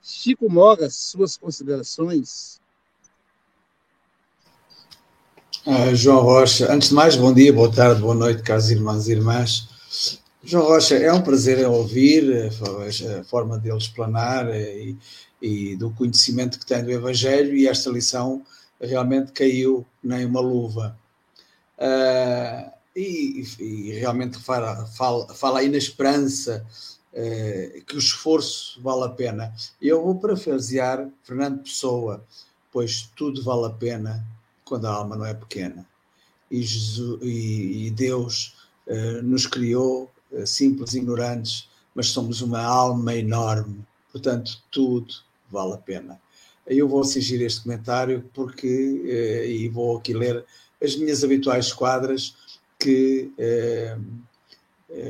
[0.02, 2.60] Chico Mogas, suas considerações.
[5.66, 9.12] Ah, João Rocha, antes de mais, bom dia, boa tarde, boa noite, caros irmãos e
[9.12, 9.70] irmãs.
[10.44, 12.50] João Rocha, é um prazer ouvir
[13.20, 14.98] a forma dele explanar e,
[15.40, 18.44] e do conhecimento que tem do Evangelho e esta lição
[18.82, 20.98] realmente caiu nem uma luva.
[21.78, 26.66] Uh, e, e, realmente fala, fala, fala aí na esperança
[27.14, 29.54] eh, que o esforço vale a pena.
[29.82, 32.24] Eu vou parafrasear Fernando Pessoa,
[32.72, 34.26] pois tudo vale a pena
[34.64, 35.86] quando a alma não é pequena.
[36.50, 38.56] E, Jesus, e, e Deus
[38.88, 43.86] uh, nos criou uh, simples, ignorantes, mas somos uma alma enorme.
[44.12, 45.14] Portanto, tudo
[45.50, 46.22] vale a pena.
[46.68, 50.46] Eu vou assistir este comentário porque, uh, e vou aqui ler
[50.82, 52.36] as minhas habituais quadras
[52.82, 53.96] que eh,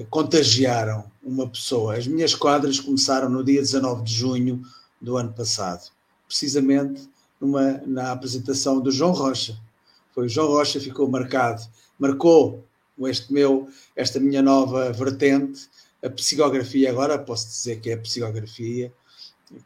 [0.09, 1.97] contagiaram uma pessoa.
[1.97, 4.61] As minhas quadras começaram no dia 19 de junho
[4.99, 5.89] do ano passado,
[6.27, 7.09] precisamente
[7.39, 9.57] numa, na apresentação do João Rocha.
[10.13, 11.63] Foi o João Rocha ficou marcado,
[11.97, 12.63] marcou
[13.07, 15.67] este meu, esta minha nova vertente,
[16.03, 18.91] a psicografia agora, posso dizer que é a psicografia,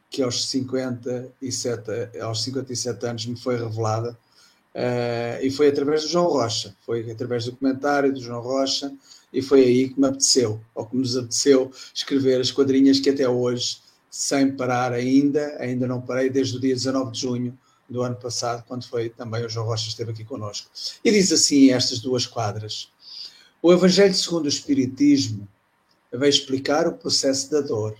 [0.09, 6.27] que aos 57, aos 57 anos me foi revelada, uh, e foi através do João
[6.27, 8.91] Rocha, foi através do comentário do João Rocha,
[9.35, 13.27] e foi aí que me apeteceu, ou que nos apeteceu, escrever as quadrinhas que até
[13.27, 13.79] hoje,
[14.09, 17.59] sem parar ainda, ainda não parei, desde o dia 19 de junho
[17.89, 20.71] do ano passado, quando foi também o João Rocha esteve aqui conosco.
[21.03, 22.89] E diz assim estas duas quadras.
[23.61, 25.45] O Evangelho segundo o Espiritismo
[26.13, 27.93] vai explicar o processo da dor.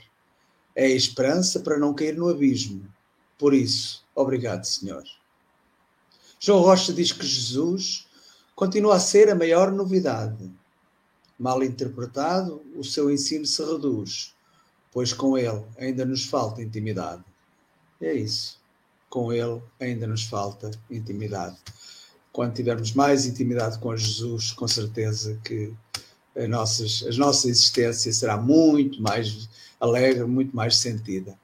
[0.74, 2.88] É a esperança para não cair no abismo.
[3.38, 5.04] Por isso, obrigado, Senhor.
[6.40, 8.08] João Rocha diz que Jesus
[8.56, 10.50] continua a ser a maior novidade.
[11.38, 14.34] Mal interpretado, o seu ensino se reduz,
[14.92, 17.24] pois com ele ainda nos falta intimidade.
[18.02, 18.60] É isso.
[19.10, 21.58] Com ele ainda nos falta intimidade.
[22.32, 25.74] Quando tivermos mais intimidade com Jesus, com certeza que
[26.36, 31.38] a, nossas, a nossa existência será muito mais alegre, muito mais sentida.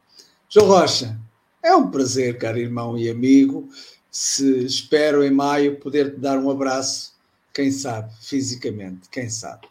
[0.49, 1.19] João Rocha,
[1.63, 3.69] é um prazer, caro irmão e amigo.
[4.09, 7.13] Se espero em maio poder te dar um abraço,
[7.53, 9.70] quem sabe, fisicamente, quem sabe.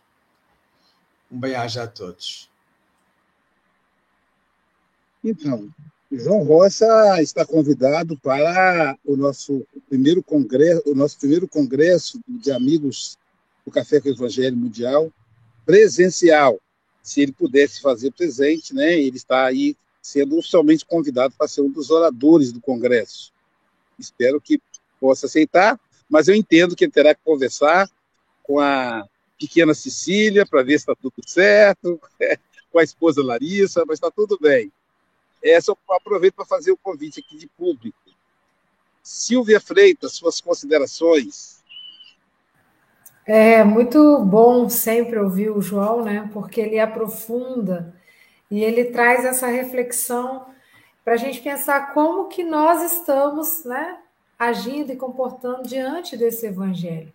[1.31, 2.51] Um bem-aja a todos.
[5.23, 5.69] Então,
[6.11, 6.87] João Rocha
[7.23, 13.17] está convidado para o nosso primeiro congresso, o nosso primeiro congresso de amigos
[13.65, 15.13] do Café com o Evangelho Mundial,
[15.65, 16.59] presencial.
[17.03, 18.99] Se ele pudesse fazer presente, né?
[18.99, 23.33] Ele está aí sendo oficialmente convidado para ser um dos oradores do congresso.
[23.99, 24.61] Espero que
[24.99, 25.79] possa aceitar,
[26.09, 27.89] mas eu entendo que ele terá que conversar
[28.43, 29.07] com a
[29.41, 31.99] pequena Cecília para ver se está tudo certo,
[32.71, 34.71] com a esposa Larissa, mas está tudo bem.
[35.43, 37.99] Essa eu aproveito para fazer o convite aqui de público.
[39.03, 41.61] Silvia Freitas, suas considerações.
[43.27, 46.29] É muito bom sempre ouvir o João, né?
[46.33, 47.95] Porque ele aprofunda
[48.51, 50.47] e ele traz essa reflexão
[51.05, 53.99] para a gente pensar como que nós estamos, né,
[54.39, 57.13] agindo e comportando diante desse evangelho.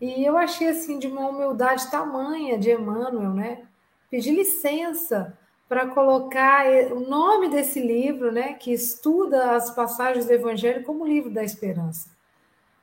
[0.00, 3.62] E eu achei assim de uma humildade tamanha de Emmanuel, né?
[4.10, 5.36] Pedir licença
[5.68, 11.30] para colocar o nome desse livro, né, que estuda as passagens do evangelho como livro
[11.30, 12.10] da esperança.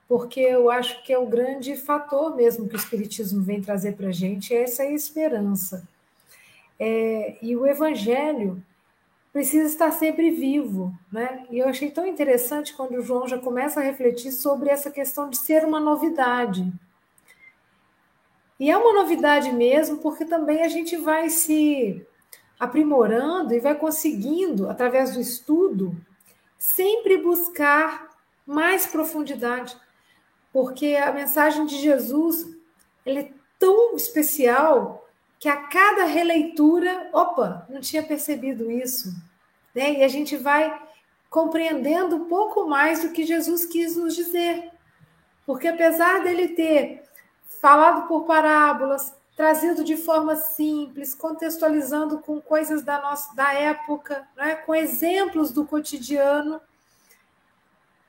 [0.07, 4.07] Porque eu acho que é o grande fator mesmo que o espiritismo vem trazer para
[4.07, 5.85] a gente, é essa esperança.
[6.79, 8.63] É, e o evangelho
[9.33, 11.45] precisa estar sempre vivo, né?
[11.51, 15.29] E eu achei tão interessante quando o João já começa a refletir sobre essa questão
[15.29, 16.71] de ser uma novidade.
[18.59, 22.05] E é uma novidade mesmo, porque também a gente vai se
[22.59, 25.95] aprimorando e vai conseguindo, através do estudo,
[26.57, 28.09] sempre buscar
[28.45, 29.77] mais profundidade,
[30.51, 32.47] porque a mensagem de Jesus
[33.05, 35.07] ele é tão especial
[35.39, 39.13] que a cada releitura, opa, não tinha percebido isso.
[39.73, 39.99] Né?
[39.99, 40.81] E a gente vai
[41.29, 44.71] compreendendo um pouco mais do que Jesus quis nos dizer.
[45.45, 47.03] Porque apesar dele ter
[47.61, 54.55] falado por parábolas, trazido de forma simples, contextualizando com coisas da nossa da época, né?
[54.55, 56.59] com exemplos do cotidiano,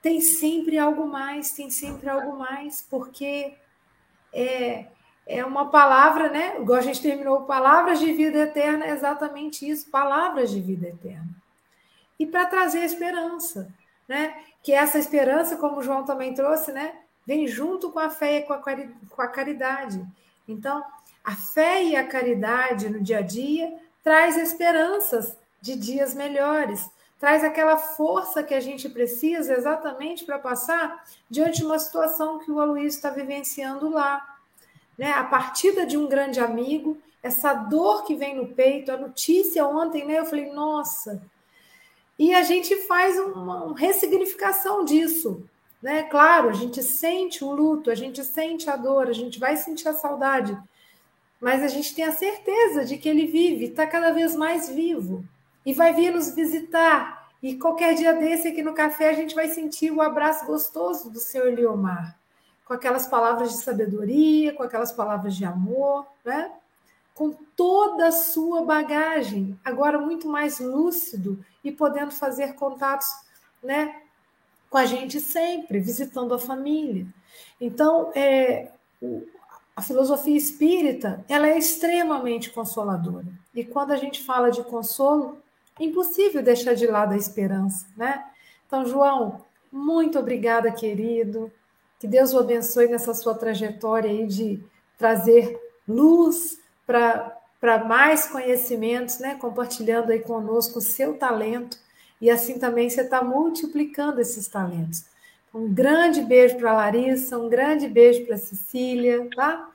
[0.00, 3.54] tem sempre algo mais, tem sempre algo mais, porque
[4.32, 4.86] é,
[5.26, 6.58] é uma palavra, né?
[6.60, 11.28] Igual a gente terminou, palavras de vida eterna, é exatamente isso, palavras de vida eterna.
[12.18, 13.68] E para trazer esperança,
[14.06, 14.42] né?
[14.62, 16.94] Que essa esperança, como o João também trouxe, né?
[17.28, 20.02] Vem junto com a fé e com a caridade.
[20.48, 20.82] Então,
[21.22, 23.70] a fé e a caridade no dia a dia
[24.02, 26.88] traz esperanças de dias melhores,
[27.20, 32.50] traz aquela força que a gente precisa exatamente para passar diante de uma situação que
[32.50, 34.38] o Aloysio está vivenciando lá
[34.98, 35.12] né?
[35.12, 40.04] A partida de um grande amigo, essa dor que vem no peito, a notícia ontem,
[40.04, 40.18] né?
[40.18, 41.22] Eu falei, nossa.
[42.18, 45.48] E a gente faz uma, uma ressignificação disso,
[45.82, 46.02] né?
[46.04, 49.88] Claro, a gente sente o luto, a gente sente a dor, a gente vai sentir
[49.88, 50.56] a saudade,
[51.40, 55.24] mas a gente tem a certeza de que ele vive, está cada vez mais vivo
[55.64, 57.28] e vai vir nos visitar.
[57.42, 61.20] E qualquer dia desse aqui no café a gente vai sentir o abraço gostoso do
[61.20, 62.18] seu Eliomar
[62.64, 66.52] com aquelas palavras de sabedoria, com aquelas palavras de amor, né?
[67.14, 73.08] com toda a sua bagagem, agora muito mais lúcido e podendo fazer contatos
[73.60, 74.02] né,
[74.70, 77.06] com a gente sempre, visitando a família.
[77.60, 78.70] Então, é,
[79.74, 83.26] a filosofia espírita ela é extremamente consoladora.
[83.54, 85.38] E quando a gente fala de consolo,
[85.78, 87.86] é impossível deixar de lado a esperança.
[87.96, 88.24] Né?
[88.66, 91.50] Então, João, muito obrigada, querido.
[91.98, 94.62] Que Deus o abençoe nessa sua trajetória aí de
[94.96, 99.36] trazer luz para mais conhecimentos, né?
[99.36, 101.78] compartilhando aí conosco o seu talento.
[102.20, 105.04] E assim também você está multiplicando esses talentos.
[105.54, 109.70] Um grande beijo para a Larissa, um grande beijo para a Cecília, tá?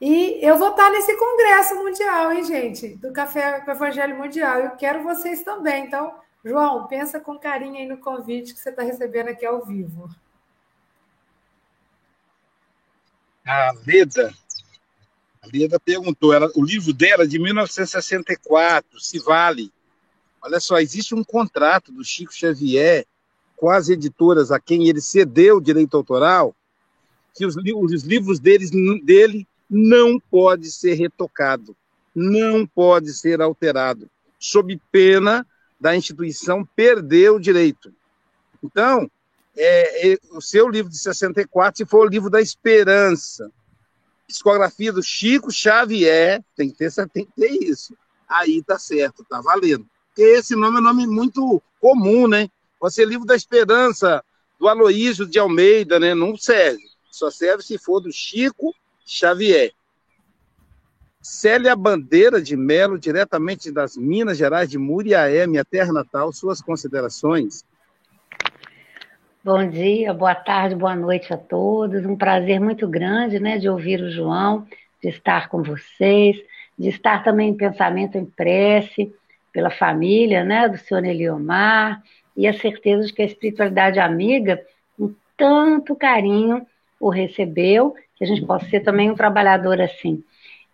[0.00, 2.96] E eu vou estar nesse congresso mundial, hein, gente?
[2.96, 4.60] Do Café com Evangelho Mundial.
[4.60, 5.86] Eu quero vocês também.
[5.86, 6.14] Então,
[6.44, 10.08] João, pensa com carinho aí no convite que você está recebendo aqui ao vivo.
[13.46, 14.34] a Leda
[15.42, 19.72] A Lieda perguntou, ela, o livro dela é de 1964, se vale.
[20.44, 23.06] Olha só, existe um contrato do Chico Xavier
[23.56, 26.54] com as editoras a quem ele cedeu o direito autoral,
[27.34, 28.70] que os, os livros deles,
[29.02, 31.74] dele não pode ser retocado,
[32.14, 34.06] não pode ser alterado,
[34.38, 35.46] sob pena
[35.80, 37.90] da instituição perder o direito.
[38.62, 39.10] Então,
[39.56, 43.50] é, é, o seu livro de 64, se for o livro da esperança,
[44.28, 47.96] psicografia do Chico Xavier, tem que ter, tem que ter isso.
[48.28, 49.88] Aí tá certo, tá valendo.
[50.14, 52.48] Porque esse nome é um nome muito comum, né?
[52.78, 54.24] Pode ser livro da esperança,
[54.60, 56.14] do Aloísio de Almeida, né?
[56.14, 56.84] Não serve.
[57.10, 58.72] Só serve se for do Chico
[59.04, 59.72] Xavier.
[61.20, 67.64] Célia Bandeira de Melo, diretamente das Minas Gerais de Muriaé, minha terra natal, suas considerações.
[69.42, 72.04] Bom dia, boa tarde, boa noite a todos.
[72.04, 74.64] Um prazer muito grande, né, de ouvir o João,
[75.02, 76.36] de estar com vocês,
[76.78, 79.12] de estar também em pensamento em prece
[79.54, 82.02] pela família, né, do senhor Eliomar,
[82.36, 84.60] e a certeza de que a espiritualidade amiga,
[84.98, 86.66] com tanto carinho,
[86.98, 90.24] o recebeu, que a gente possa ser também um trabalhador assim.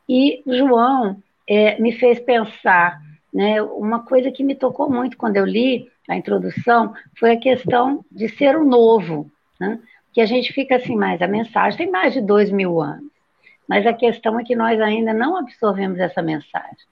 [0.08, 2.98] E João é, me fez pensar,
[3.32, 8.04] né, uma coisa que me tocou muito quando eu li a introdução foi a questão
[8.10, 9.78] de ser o novo, né?
[10.12, 13.12] que a gente fica assim, mas a mensagem tem mais de dois mil anos,
[13.68, 16.90] mas a questão é que nós ainda não absorvemos essa mensagem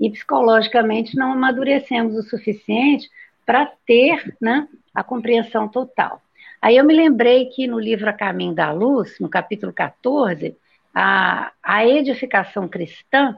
[0.00, 3.10] e psicologicamente não amadurecemos o suficiente
[3.44, 6.20] para ter né, a compreensão total.
[6.60, 10.56] Aí eu me lembrei que no livro A Caminho da Luz, no capítulo 14,
[10.94, 13.36] a, a edificação cristã,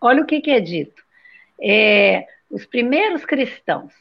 [0.00, 1.02] olha o que, que é dito.
[1.60, 3.92] É, os primeiros cristãos,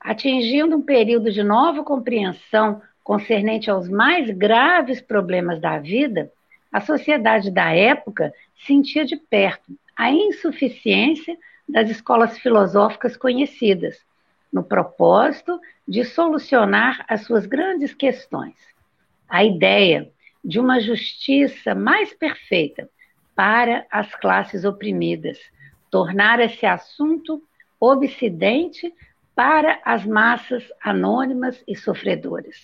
[0.00, 6.30] atingindo um período de nova compreensão concernente aos mais graves problemas da vida,
[6.72, 8.32] a sociedade da época
[8.66, 11.36] sentia de perto a insuficiência
[11.68, 13.98] das escolas filosóficas conhecidas,
[14.52, 18.54] no propósito de solucionar as suas grandes questões.
[19.28, 20.10] A ideia
[20.44, 22.88] de uma justiça mais perfeita
[23.34, 25.38] para as classes oprimidas,
[25.90, 27.42] tornar esse assunto
[27.80, 28.92] obsidente
[29.34, 32.56] para as massas anônimas e sofredoras.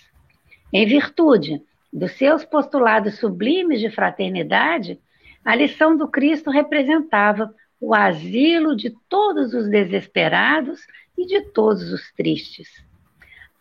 [0.72, 5.00] Em virtude dos seus postulados sublimes de fraternidade,
[5.44, 10.80] a lição do Cristo representava o asilo de todos os desesperados
[11.16, 12.68] e de todos os tristes.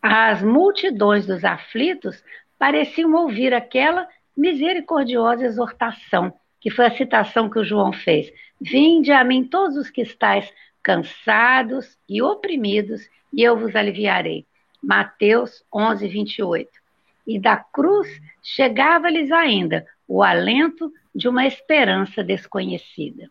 [0.01, 2.23] As multidões dos aflitos
[2.57, 8.31] pareciam ouvir aquela misericordiosa exortação, que foi a citação que o João fez.
[8.59, 10.51] Vinde a mim todos os que estáis
[10.81, 13.01] cansados e oprimidos,
[13.33, 14.45] e eu vos aliviarei.
[14.81, 16.69] Mateus 11, 28.
[17.25, 18.07] E da cruz
[18.41, 23.29] chegava-lhes ainda o alento de uma esperança desconhecida.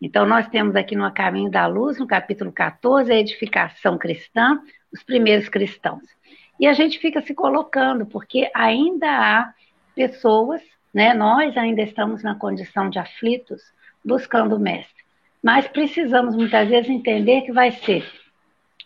[0.00, 4.60] Então, nós temos aqui no Caminho da Luz, no capítulo 14, a edificação cristã,
[4.92, 6.02] os primeiros cristãos.
[6.58, 9.54] E a gente fica se colocando, porque ainda há
[9.94, 10.60] pessoas,
[10.92, 13.62] né, nós ainda estamos na condição de aflitos,
[14.04, 15.02] buscando o Mestre.
[15.42, 18.04] Mas precisamos muitas vezes entender que vai ser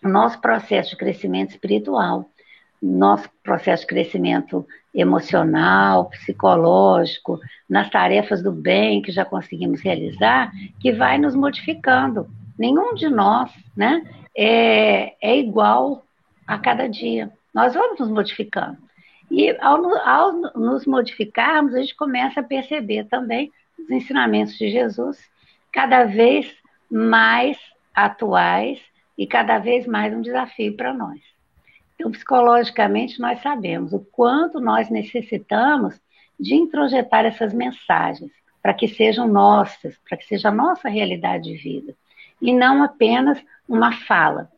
[0.03, 2.31] o nosso processo de crescimento espiritual,
[2.83, 10.51] nosso processo de crescimento emocional, psicológico, nas tarefas do bem que já conseguimos realizar,
[10.81, 12.29] que vai nos modificando.
[12.59, 14.03] Nenhum de nós né,
[14.37, 16.05] é, é igual
[16.47, 17.31] a cada dia.
[17.55, 18.79] Nós vamos nos modificando.
[19.31, 25.19] E ao, ao nos modificarmos, a gente começa a perceber também os ensinamentos de Jesus
[25.73, 26.55] cada vez
[26.91, 27.59] mais
[27.95, 28.81] atuais
[29.19, 31.36] e cada vez mais um desafio para nós.
[31.97, 35.99] Então, psicologicamente, nós sabemos o quanto nós necessitamos
[36.39, 38.31] de introjetar essas mensagens
[38.63, 41.95] para que sejam nossas, para que seja a nossa realidade de vida,
[42.41, 44.51] e não apenas uma fala.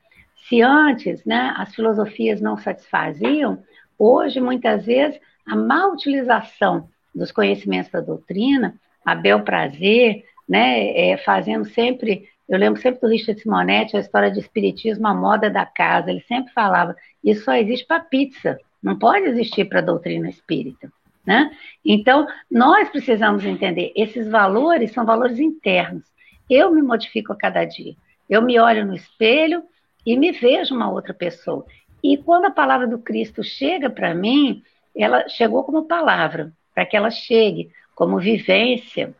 [0.48, 3.62] Se antes né, as filosofias não satisfaziam,
[3.98, 8.74] hoje, muitas vezes, a má utilização dos conhecimentos da doutrina,
[9.04, 12.28] a bel prazer, né, é, fazendo sempre.
[12.48, 16.10] Eu lembro sempre do Richard Simonetti, a história de espiritismo, a moda da casa.
[16.10, 20.90] Ele sempre falava: isso só existe para pizza, não pode existir para a doutrina espírita.
[21.26, 21.50] Né?
[21.84, 26.04] Então, nós precisamos entender: esses valores são valores internos.
[26.48, 27.94] Eu me modifico a cada dia.
[28.30, 29.62] Eu me olho no espelho
[30.06, 31.66] e me vejo uma outra pessoa.
[32.02, 34.62] E quando a palavra do Cristo chega para mim,
[34.96, 39.14] ela chegou como palavra, para que ela chegue como vivência,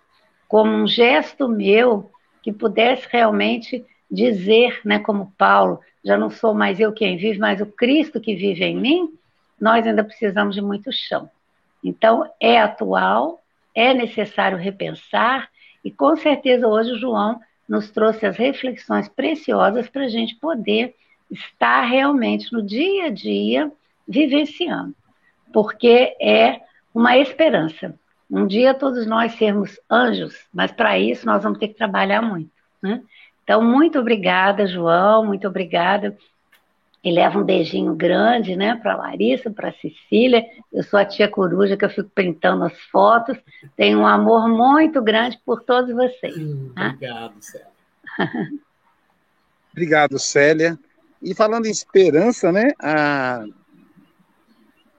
[0.47, 2.11] como um gesto meu
[2.43, 7.61] que pudesse realmente dizer, né, como Paulo, já não sou mais eu quem vive, mas
[7.61, 9.13] o Cristo que vive em mim,
[9.61, 11.31] nós ainda precisamos de muito chão.
[11.83, 13.41] Então, é atual,
[13.75, 15.51] é necessário repensar,
[15.85, 20.95] E com certeza hoje o João nos trouxe as reflexões preciosas para a gente poder
[21.31, 23.71] estar realmente no dia a dia
[24.07, 24.95] vivenciando,
[25.53, 26.61] porque é
[26.95, 27.95] uma esperança.
[28.31, 32.51] Um dia todos nós sermos anjos, mas para isso nós vamos ter que trabalhar muito.
[32.83, 33.03] Né?
[33.43, 36.17] Então, muito obrigada, João, muito obrigada.
[37.03, 40.45] E leva um beijinho grande, né, para Larissa, para Cecília.
[40.71, 43.39] Eu sou a tia Coruja que eu fico printando as fotos.
[43.77, 46.37] Tenho um amor muito grande por todos vocês.
[46.37, 46.89] Hum, tá?
[46.89, 47.69] Obrigado, Célia.
[49.73, 50.79] Obrigado, Célia.
[51.23, 53.45] E falando em esperança, né, a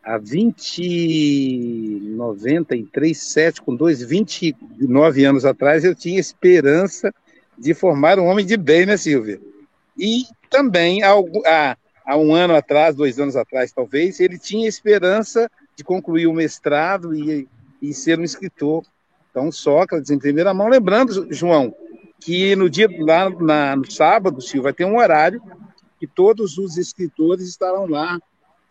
[0.04, 7.14] há 20, 93, 7 com 2, 29 anos atrás, eu tinha esperança
[7.58, 9.40] de formar um homem de bem, né, Silvia?
[9.98, 11.14] E também, há,
[12.06, 17.14] há um ano atrás, dois anos atrás, talvez, ele tinha esperança de concluir o mestrado
[17.14, 17.48] e,
[17.82, 18.84] e ser um escritor.
[19.30, 21.76] Então, Sócrates, em primeira mão, lembrando, João,
[22.20, 25.42] que no dia lá na, no sábado, Silvia, vai ter um horário
[26.00, 28.20] que todos os escritores estarão lá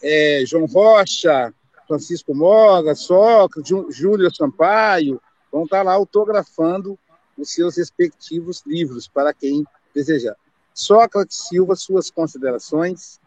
[0.02, 1.52] é, João Rocha,
[1.86, 5.20] Francisco Moga, Sócrates, Júlio Sampaio,
[5.50, 6.98] vão estar lá autografando
[7.36, 10.36] os seus respectivos livros para quem desejar.
[10.74, 13.20] Sócrates Silva, suas considerações.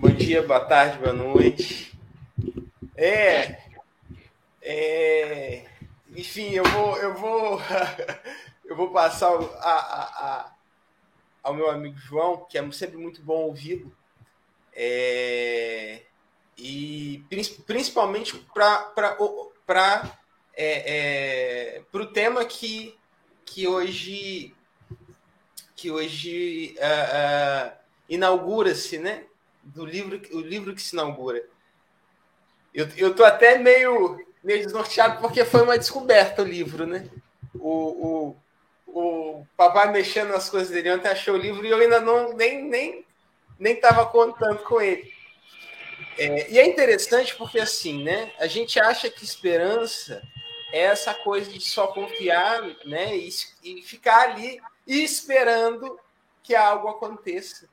[0.00, 1.98] Bom dia, boa tarde, boa noite.
[2.96, 3.62] É,
[4.60, 5.66] é
[6.14, 7.60] enfim, eu vou, eu vou,
[8.66, 10.52] eu vou passar a, a
[11.42, 13.94] ao meu amigo João, que é sempre muito bom ouvi-lo,
[14.74, 16.02] é,
[16.56, 17.24] e
[17.66, 20.18] principalmente para
[20.54, 22.96] é, é, o tema que,
[23.44, 24.54] que hoje
[25.82, 27.72] que hoje uh, uh,
[28.08, 29.24] inaugura-se, né?
[29.64, 31.44] Do livro, o livro que se inaugura.
[32.72, 37.10] Eu, eu tô até meio, meio desnorteado porque foi uma descoberta o livro, né?
[37.54, 38.36] O, o,
[38.92, 42.62] o papai mexendo nas coisas dele ontem achou o livro e eu ainda não nem
[42.64, 43.04] nem
[43.58, 45.12] nem estava contando com ele.
[46.18, 48.32] É, e é interessante porque assim, né?
[48.38, 50.22] A gente acha que esperança
[50.72, 53.16] é essa coisa de só confiar, né?
[53.16, 53.28] E,
[53.62, 55.98] e ficar ali esperando
[56.42, 57.68] que algo aconteça.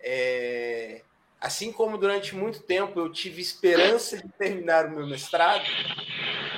[0.00, 1.02] É,
[1.40, 5.64] assim como durante muito tempo eu tive esperança de terminar o meu mestrado,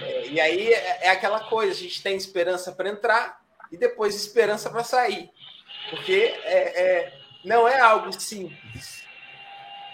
[0.03, 3.40] é, e aí é, é aquela coisa, a gente tem esperança para entrar,
[3.71, 5.31] e depois esperança para sair.
[5.91, 9.01] Porque é, é, não é algo simples.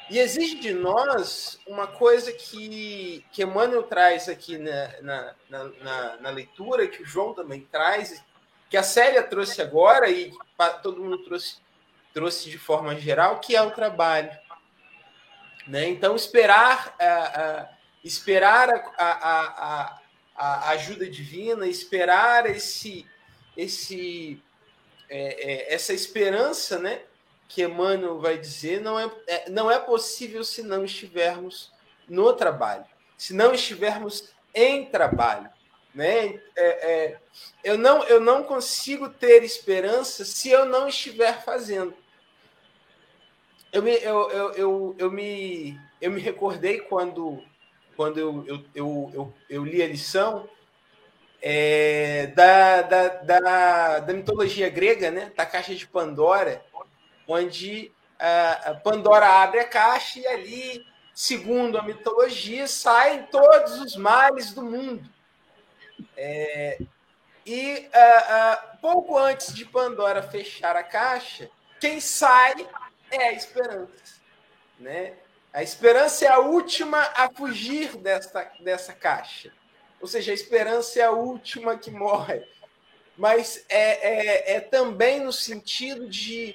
[0.08, 5.34] E exige de nós uma coisa que, que Emmanuel traz aqui na, na,
[5.80, 8.22] na, na leitura, que o João também traz,
[8.70, 10.32] que a Célia trouxe agora e
[10.82, 11.56] todo mundo trouxe,
[12.14, 14.30] trouxe de forma geral, que é o trabalho.
[15.66, 15.88] Né?
[15.88, 17.68] Então, esperar, a,
[18.04, 20.00] esperar a, a, a,
[20.36, 23.04] a ajuda divina, esperar esse,
[23.56, 24.42] esse
[25.08, 27.02] é, é, essa esperança, né,
[27.48, 31.72] que Emmanuel vai dizer, não é, é, não é possível se não estivermos
[32.08, 32.84] no trabalho,
[33.16, 35.48] se não estivermos em trabalho,
[35.94, 36.40] né?
[36.56, 37.18] É, é,
[37.64, 41.94] eu não eu não consigo ter esperança se eu não estiver fazendo.
[43.72, 47.42] Eu me, eu, eu, eu, eu me, eu me recordei quando,
[47.96, 50.48] quando eu, eu, eu, eu, eu li a lição
[51.48, 55.30] é, da, da, da, da, mitologia grega, né?
[55.36, 56.60] da caixa de Pandora,
[57.24, 60.84] onde a Pandora abre a caixa e ali,
[61.14, 65.08] segundo a mitologia, saem todos os males do mundo.
[66.16, 66.80] É,
[67.46, 67.88] e
[68.82, 72.66] pouco antes de Pandora fechar a caixa, quem sai
[73.08, 74.20] é a esperança.
[74.80, 75.12] Né?
[75.52, 79.52] A esperança é a última a fugir dessa, dessa caixa.
[80.06, 82.46] Ou seja, a esperança é a última que morre.
[83.18, 86.54] Mas é, é, é também no sentido de.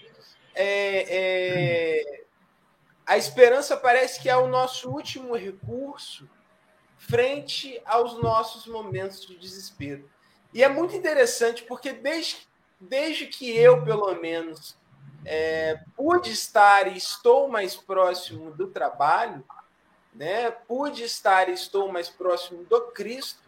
[0.56, 2.24] É, é,
[3.06, 6.30] a esperança parece que é o nosso último recurso
[6.98, 10.10] frente aos nossos momentos de desespero.
[10.54, 12.48] E é muito interessante porque desde,
[12.80, 14.78] desde que eu, pelo menos,
[15.26, 19.44] é, pude estar e estou mais próximo do trabalho,
[20.14, 20.52] né?
[20.52, 23.42] pude estar e estou mais próximo do Cristo,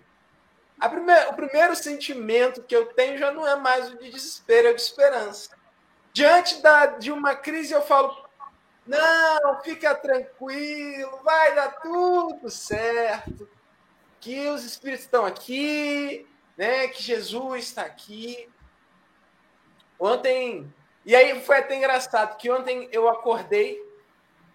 [1.30, 4.76] o primeiro sentimento que eu tenho já não é mais o de desespero, é o
[4.76, 5.56] de esperança.
[6.12, 8.14] Diante da, de uma crise, eu falo:
[8.86, 13.50] não, fica tranquilo, vai dar tudo certo,
[14.20, 16.88] que os espíritos estão aqui, né?
[16.90, 18.50] que Jesus está aqui.
[19.98, 20.72] Ontem,
[21.06, 23.82] e aí foi até engraçado, que ontem eu acordei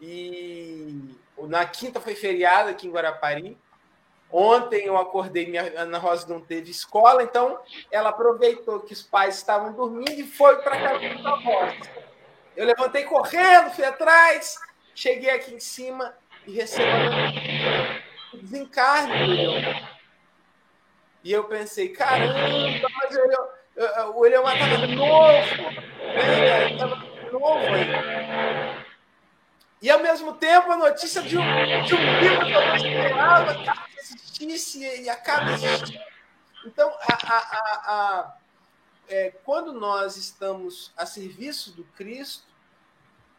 [0.00, 3.56] e na quinta foi feriado aqui em Guarapari.
[4.30, 7.58] Ontem eu acordei, minha Ana Rosa não teve escola, então
[7.90, 11.74] ela aproveitou que os pais estavam dormindo e foi para casa dos avós.
[12.54, 14.56] Eu levantei correndo, fui atrás,
[14.94, 16.14] cheguei aqui em cima
[16.46, 16.88] e recebi
[18.34, 19.98] o desencarne do Eliomar.
[21.24, 22.34] E eu pensei, caramba,
[23.00, 23.16] mas
[24.14, 25.70] o Eliomar estava novo,
[26.14, 26.72] né?
[26.72, 26.96] estava
[27.32, 28.17] novo ainda.
[29.80, 31.42] E ao mesmo tempo a notícia de um,
[31.84, 36.02] de um livro que eu não esperava que existisse e acaba existindo.
[36.66, 37.38] Então, a, a,
[37.86, 38.36] a,
[39.08, 42.46] é, quando nós estamos a serviço do Cristo,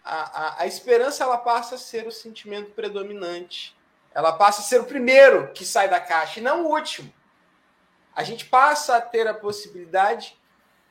[0.03, 3.77] a, esperança ela passa a ser o sentimento predominante.
[4.11, 7.13] Ela passa a ser o primeiro que sai da caixa e não o último.
[8.15, 10.37] A gente passa a ter a possibilidade,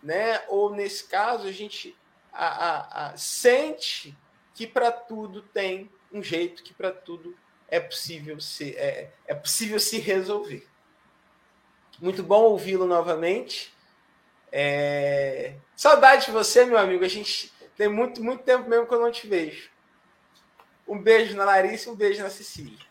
[0.02, 0.42] né?
[0.48, 1.96] ou nesse caso, a gente
[2.32, 4.16] a, sente
[4.58, 7.32] que para tudo tem um jeito, que para tudo
[7.68, 10.66] é possível se, é, é possível se resolver.
[12.00, 13.72] Muito bom ouvi-lo novamente.
[14.50, 15.54] É...
[15.76, 17.04] Saudade de você, meu amigo.
[17.04, 19.70] A gente tem muito, muito tempo mesmo que eu não te vejo.
[20.88, 22.84] Um beijo na Larissa um beijo na Cecília.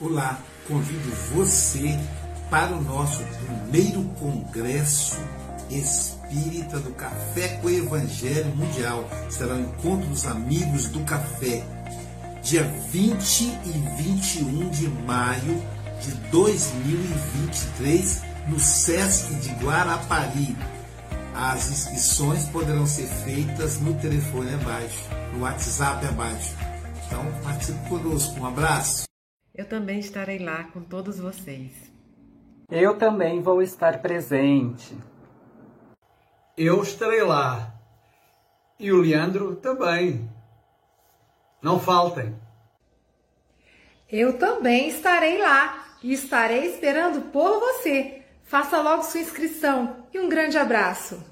[0.00, 1.98] Olá, convido você
[2.52, 5.18] para o nosso primeiro congresso
[5.70, 9.08] espírita do Café com o Evangelho Mundial.
[9.30, 11.64] Será o encontro dos amigos do café,
[12.42, 15.62] dia 20 e 21 de maio
[16.02, 20.54] de 2023, no SESC de Guarapari.
[21.34, 26.54] As inscrições poderão ser feitas no telefone abaixo, no WhatsApp abaixo.
[27.06, 28.38] Então, participe conosco.
[28.38, 29.04] Um abraço.
[29.54, 31.91] Eu também estarei lá com todos vocês.
[32.74, 34.96] Eu também vou estar presente.
[36.56, 37.70] Eu estarei lá.
[38.80, 40.26] E o Leandro também.
[41.60, 42.34] Não faltem.
[44.10, 48.22] Eu também estarei lá e estarei esperando por você.
[48.42, 51.22] Faça logo sua inscrição e um grande abraço.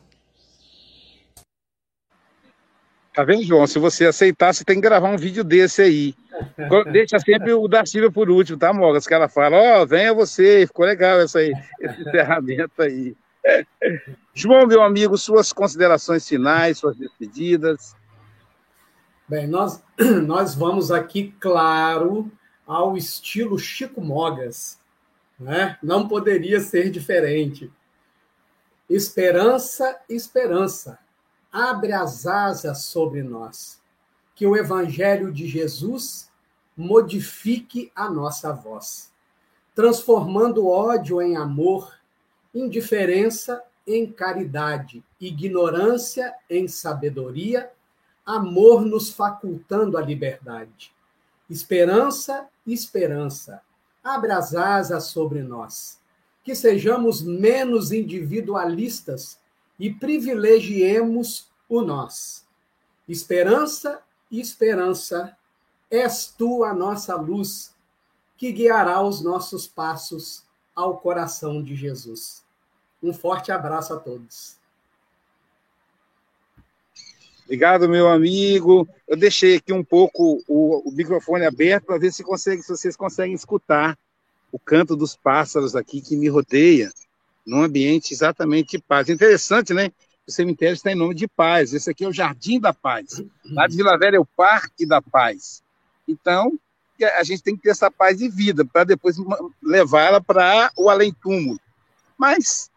[3.13, 3.67] Tá vendo, João?
[3.67, 6.15] Se você aceitar, você tem que gravar um vídeo desse aí.
[6.93, 9.07] Deixa sempre o da Silvia por último, tá, Mogas?
[9.07, 13.17] Que ela fala, ó, oh, venha você, ficou legal essa aí, esse encerramento aí.
[14.33, 17.97] João, meu amigo, suas considerações finais, suas despedidas.
[19.29, 19.83] Bem, nós,
[20.25, 22.31] nós vamos aqui, claro,
[22.67, 24.79] ao estilo Chico Mogas.
[25.39, 25.77] Né?
[25.83, 27.73] Não poderia ser diferente.
[28.89, 30.99] Esperança, esperança.
[31.53, 33.81] Abre as asas sobre nós.
[34.35, 36.31] Que o Evangelho de Jesus
[36.77, 39.13] modifique a nossa voz,
[39.75, 41.95] transformando ódio em amor,
[42.55, 47.71] indiferença em caridade, ignorância em sabedoria,
[48.25, 50.93] amor nos facultando a liberdade.
[51.49, 53.61] Esperança, esperança,
[54.03, 55.99] abre as asas sobre nós.
[56.43, 59.39] Que sejamos menos individualistas
[59.81, 62.47] e privilegiemos o nós.
[63.09, 65.37] Esperança, esperança,
[65.91, 67.75] És tu a nossa luz,
[68.37, 72.45] que guiará os nossos passos ao coração de Jesus.
[73.03, 74.57] Um forte abraço a todos.
[77.45, 78.89] Obrigado, meu amigo.
[79.09, 82.97] Eu deixei aqui um pouco o, o microfone aberto para ver se, consegue, se vocês
[82.97, 83.99] conseguem escutar
[84.53, 86.93] o canto dos pássaros aqui que me rodeia,
[87.47, 89.09] num ambiente exatamente de paz.
[89.09, 89.91] Interessante, né?
[90.27, 91.73] O cemitério está em nome de paz.
[91.73, 93.23] Esse aqui é o Jardim da Paz.
[93.45, 95.63] Lá de Vila Velha é o Parque da Paz.
[96.07, 96.59] Então,
[97.19, 99.17] a gente tem que ter essa paz de vida para depois
[99.63, 101.59] levar ela para o além-túmulo.
[102.19, 102.71] Mas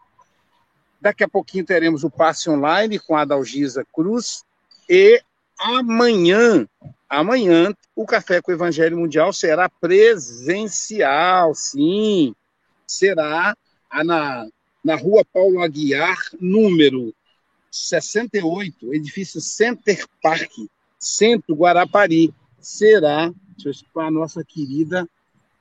[1.00, 4.42] daqui a pouquinho teremos o passe online com a Adalgisa Cruz
[4.88, 5.22] e
[5.58, 6.66] amanhã,
[7.08, 12.34] amanhã o Café com o Evangelho Mundial será presencial, sim.
[12.86, 13.54] Será
[14.02, 14.46] na,
[14.84, 17.14] na rua Paulo Aguiar, número
[17.70, 20.52] 68, edifício Center Park,
[20.98, 23.32] Centro Guarapari será
[23.96, 25.08] a nossa querida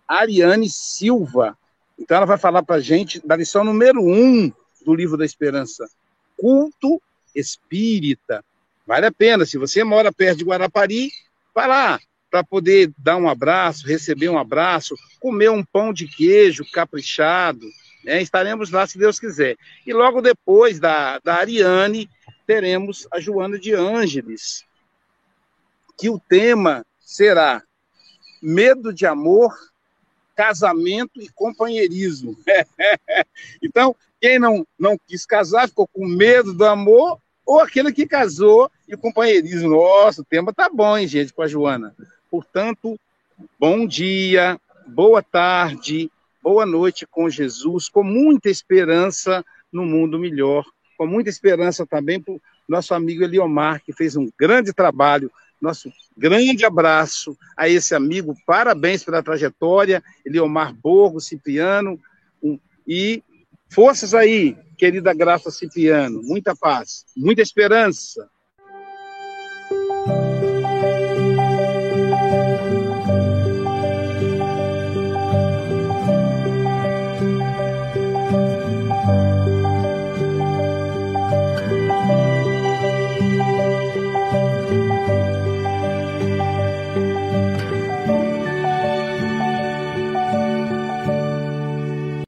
[0.07, 1.57] Ariane Silva.
[1.97, 4.51] Então, ela vai falar para a gente da lição número um
[4.85, 5.87] do Livro da Esperança:
[6.37, 7.01] culto
[7.33, 8.43] espírita.
[8.85, 9.45] Vale a pena.
[9.45, 11.09] Se você mora perto de Guarapari,
[11.55, 11.99] vai lá
[12.29, 17.65] para poder dar um abraço, receber um abraço, comer um pão de queijo caprichado.
[18.03, 18.21] Né?
[18.21, 19.57] Estaremos lá, se Deus quiser.
[19.85, 22.09] E logo depois da, da Ariane,
[22.45, 24.65] teremos a Joana de Ângeles,
[25.97, 27.63] que o tema será
[28.41, 29.53] medo de amor,
[30.35, 32.37] casamento e companheirismo.
[33.61, 38.69] então, quem não, não quis casar, ficou com medo do amor, ou aquele que casou
[38.87, 39.69] e companheirismo.
[39.69, 41.95] Nossa, o tema tá bom, hein, gente, com a Joana.
[42.29, 42.99] Portanto,
[43.59, 46.09] bom dia, boa tarde,
[46.43, 50.65] boa noite com Jesus, com muita esperança no mundo melhor,
[50.97, 55.31] com muita esperança também para o nosso amigo Eliomar, que fez um grande trabalho.
[55.61, 61.97] Nosso grande abraço a esse amigo, parabéns pela trajetória, Eliomar Borgo, Cipriano,
[62.43, 63.23] um, e
[63.69, 68.29] forças aí, querida Graça Cipriano, muita paz, muita esperança.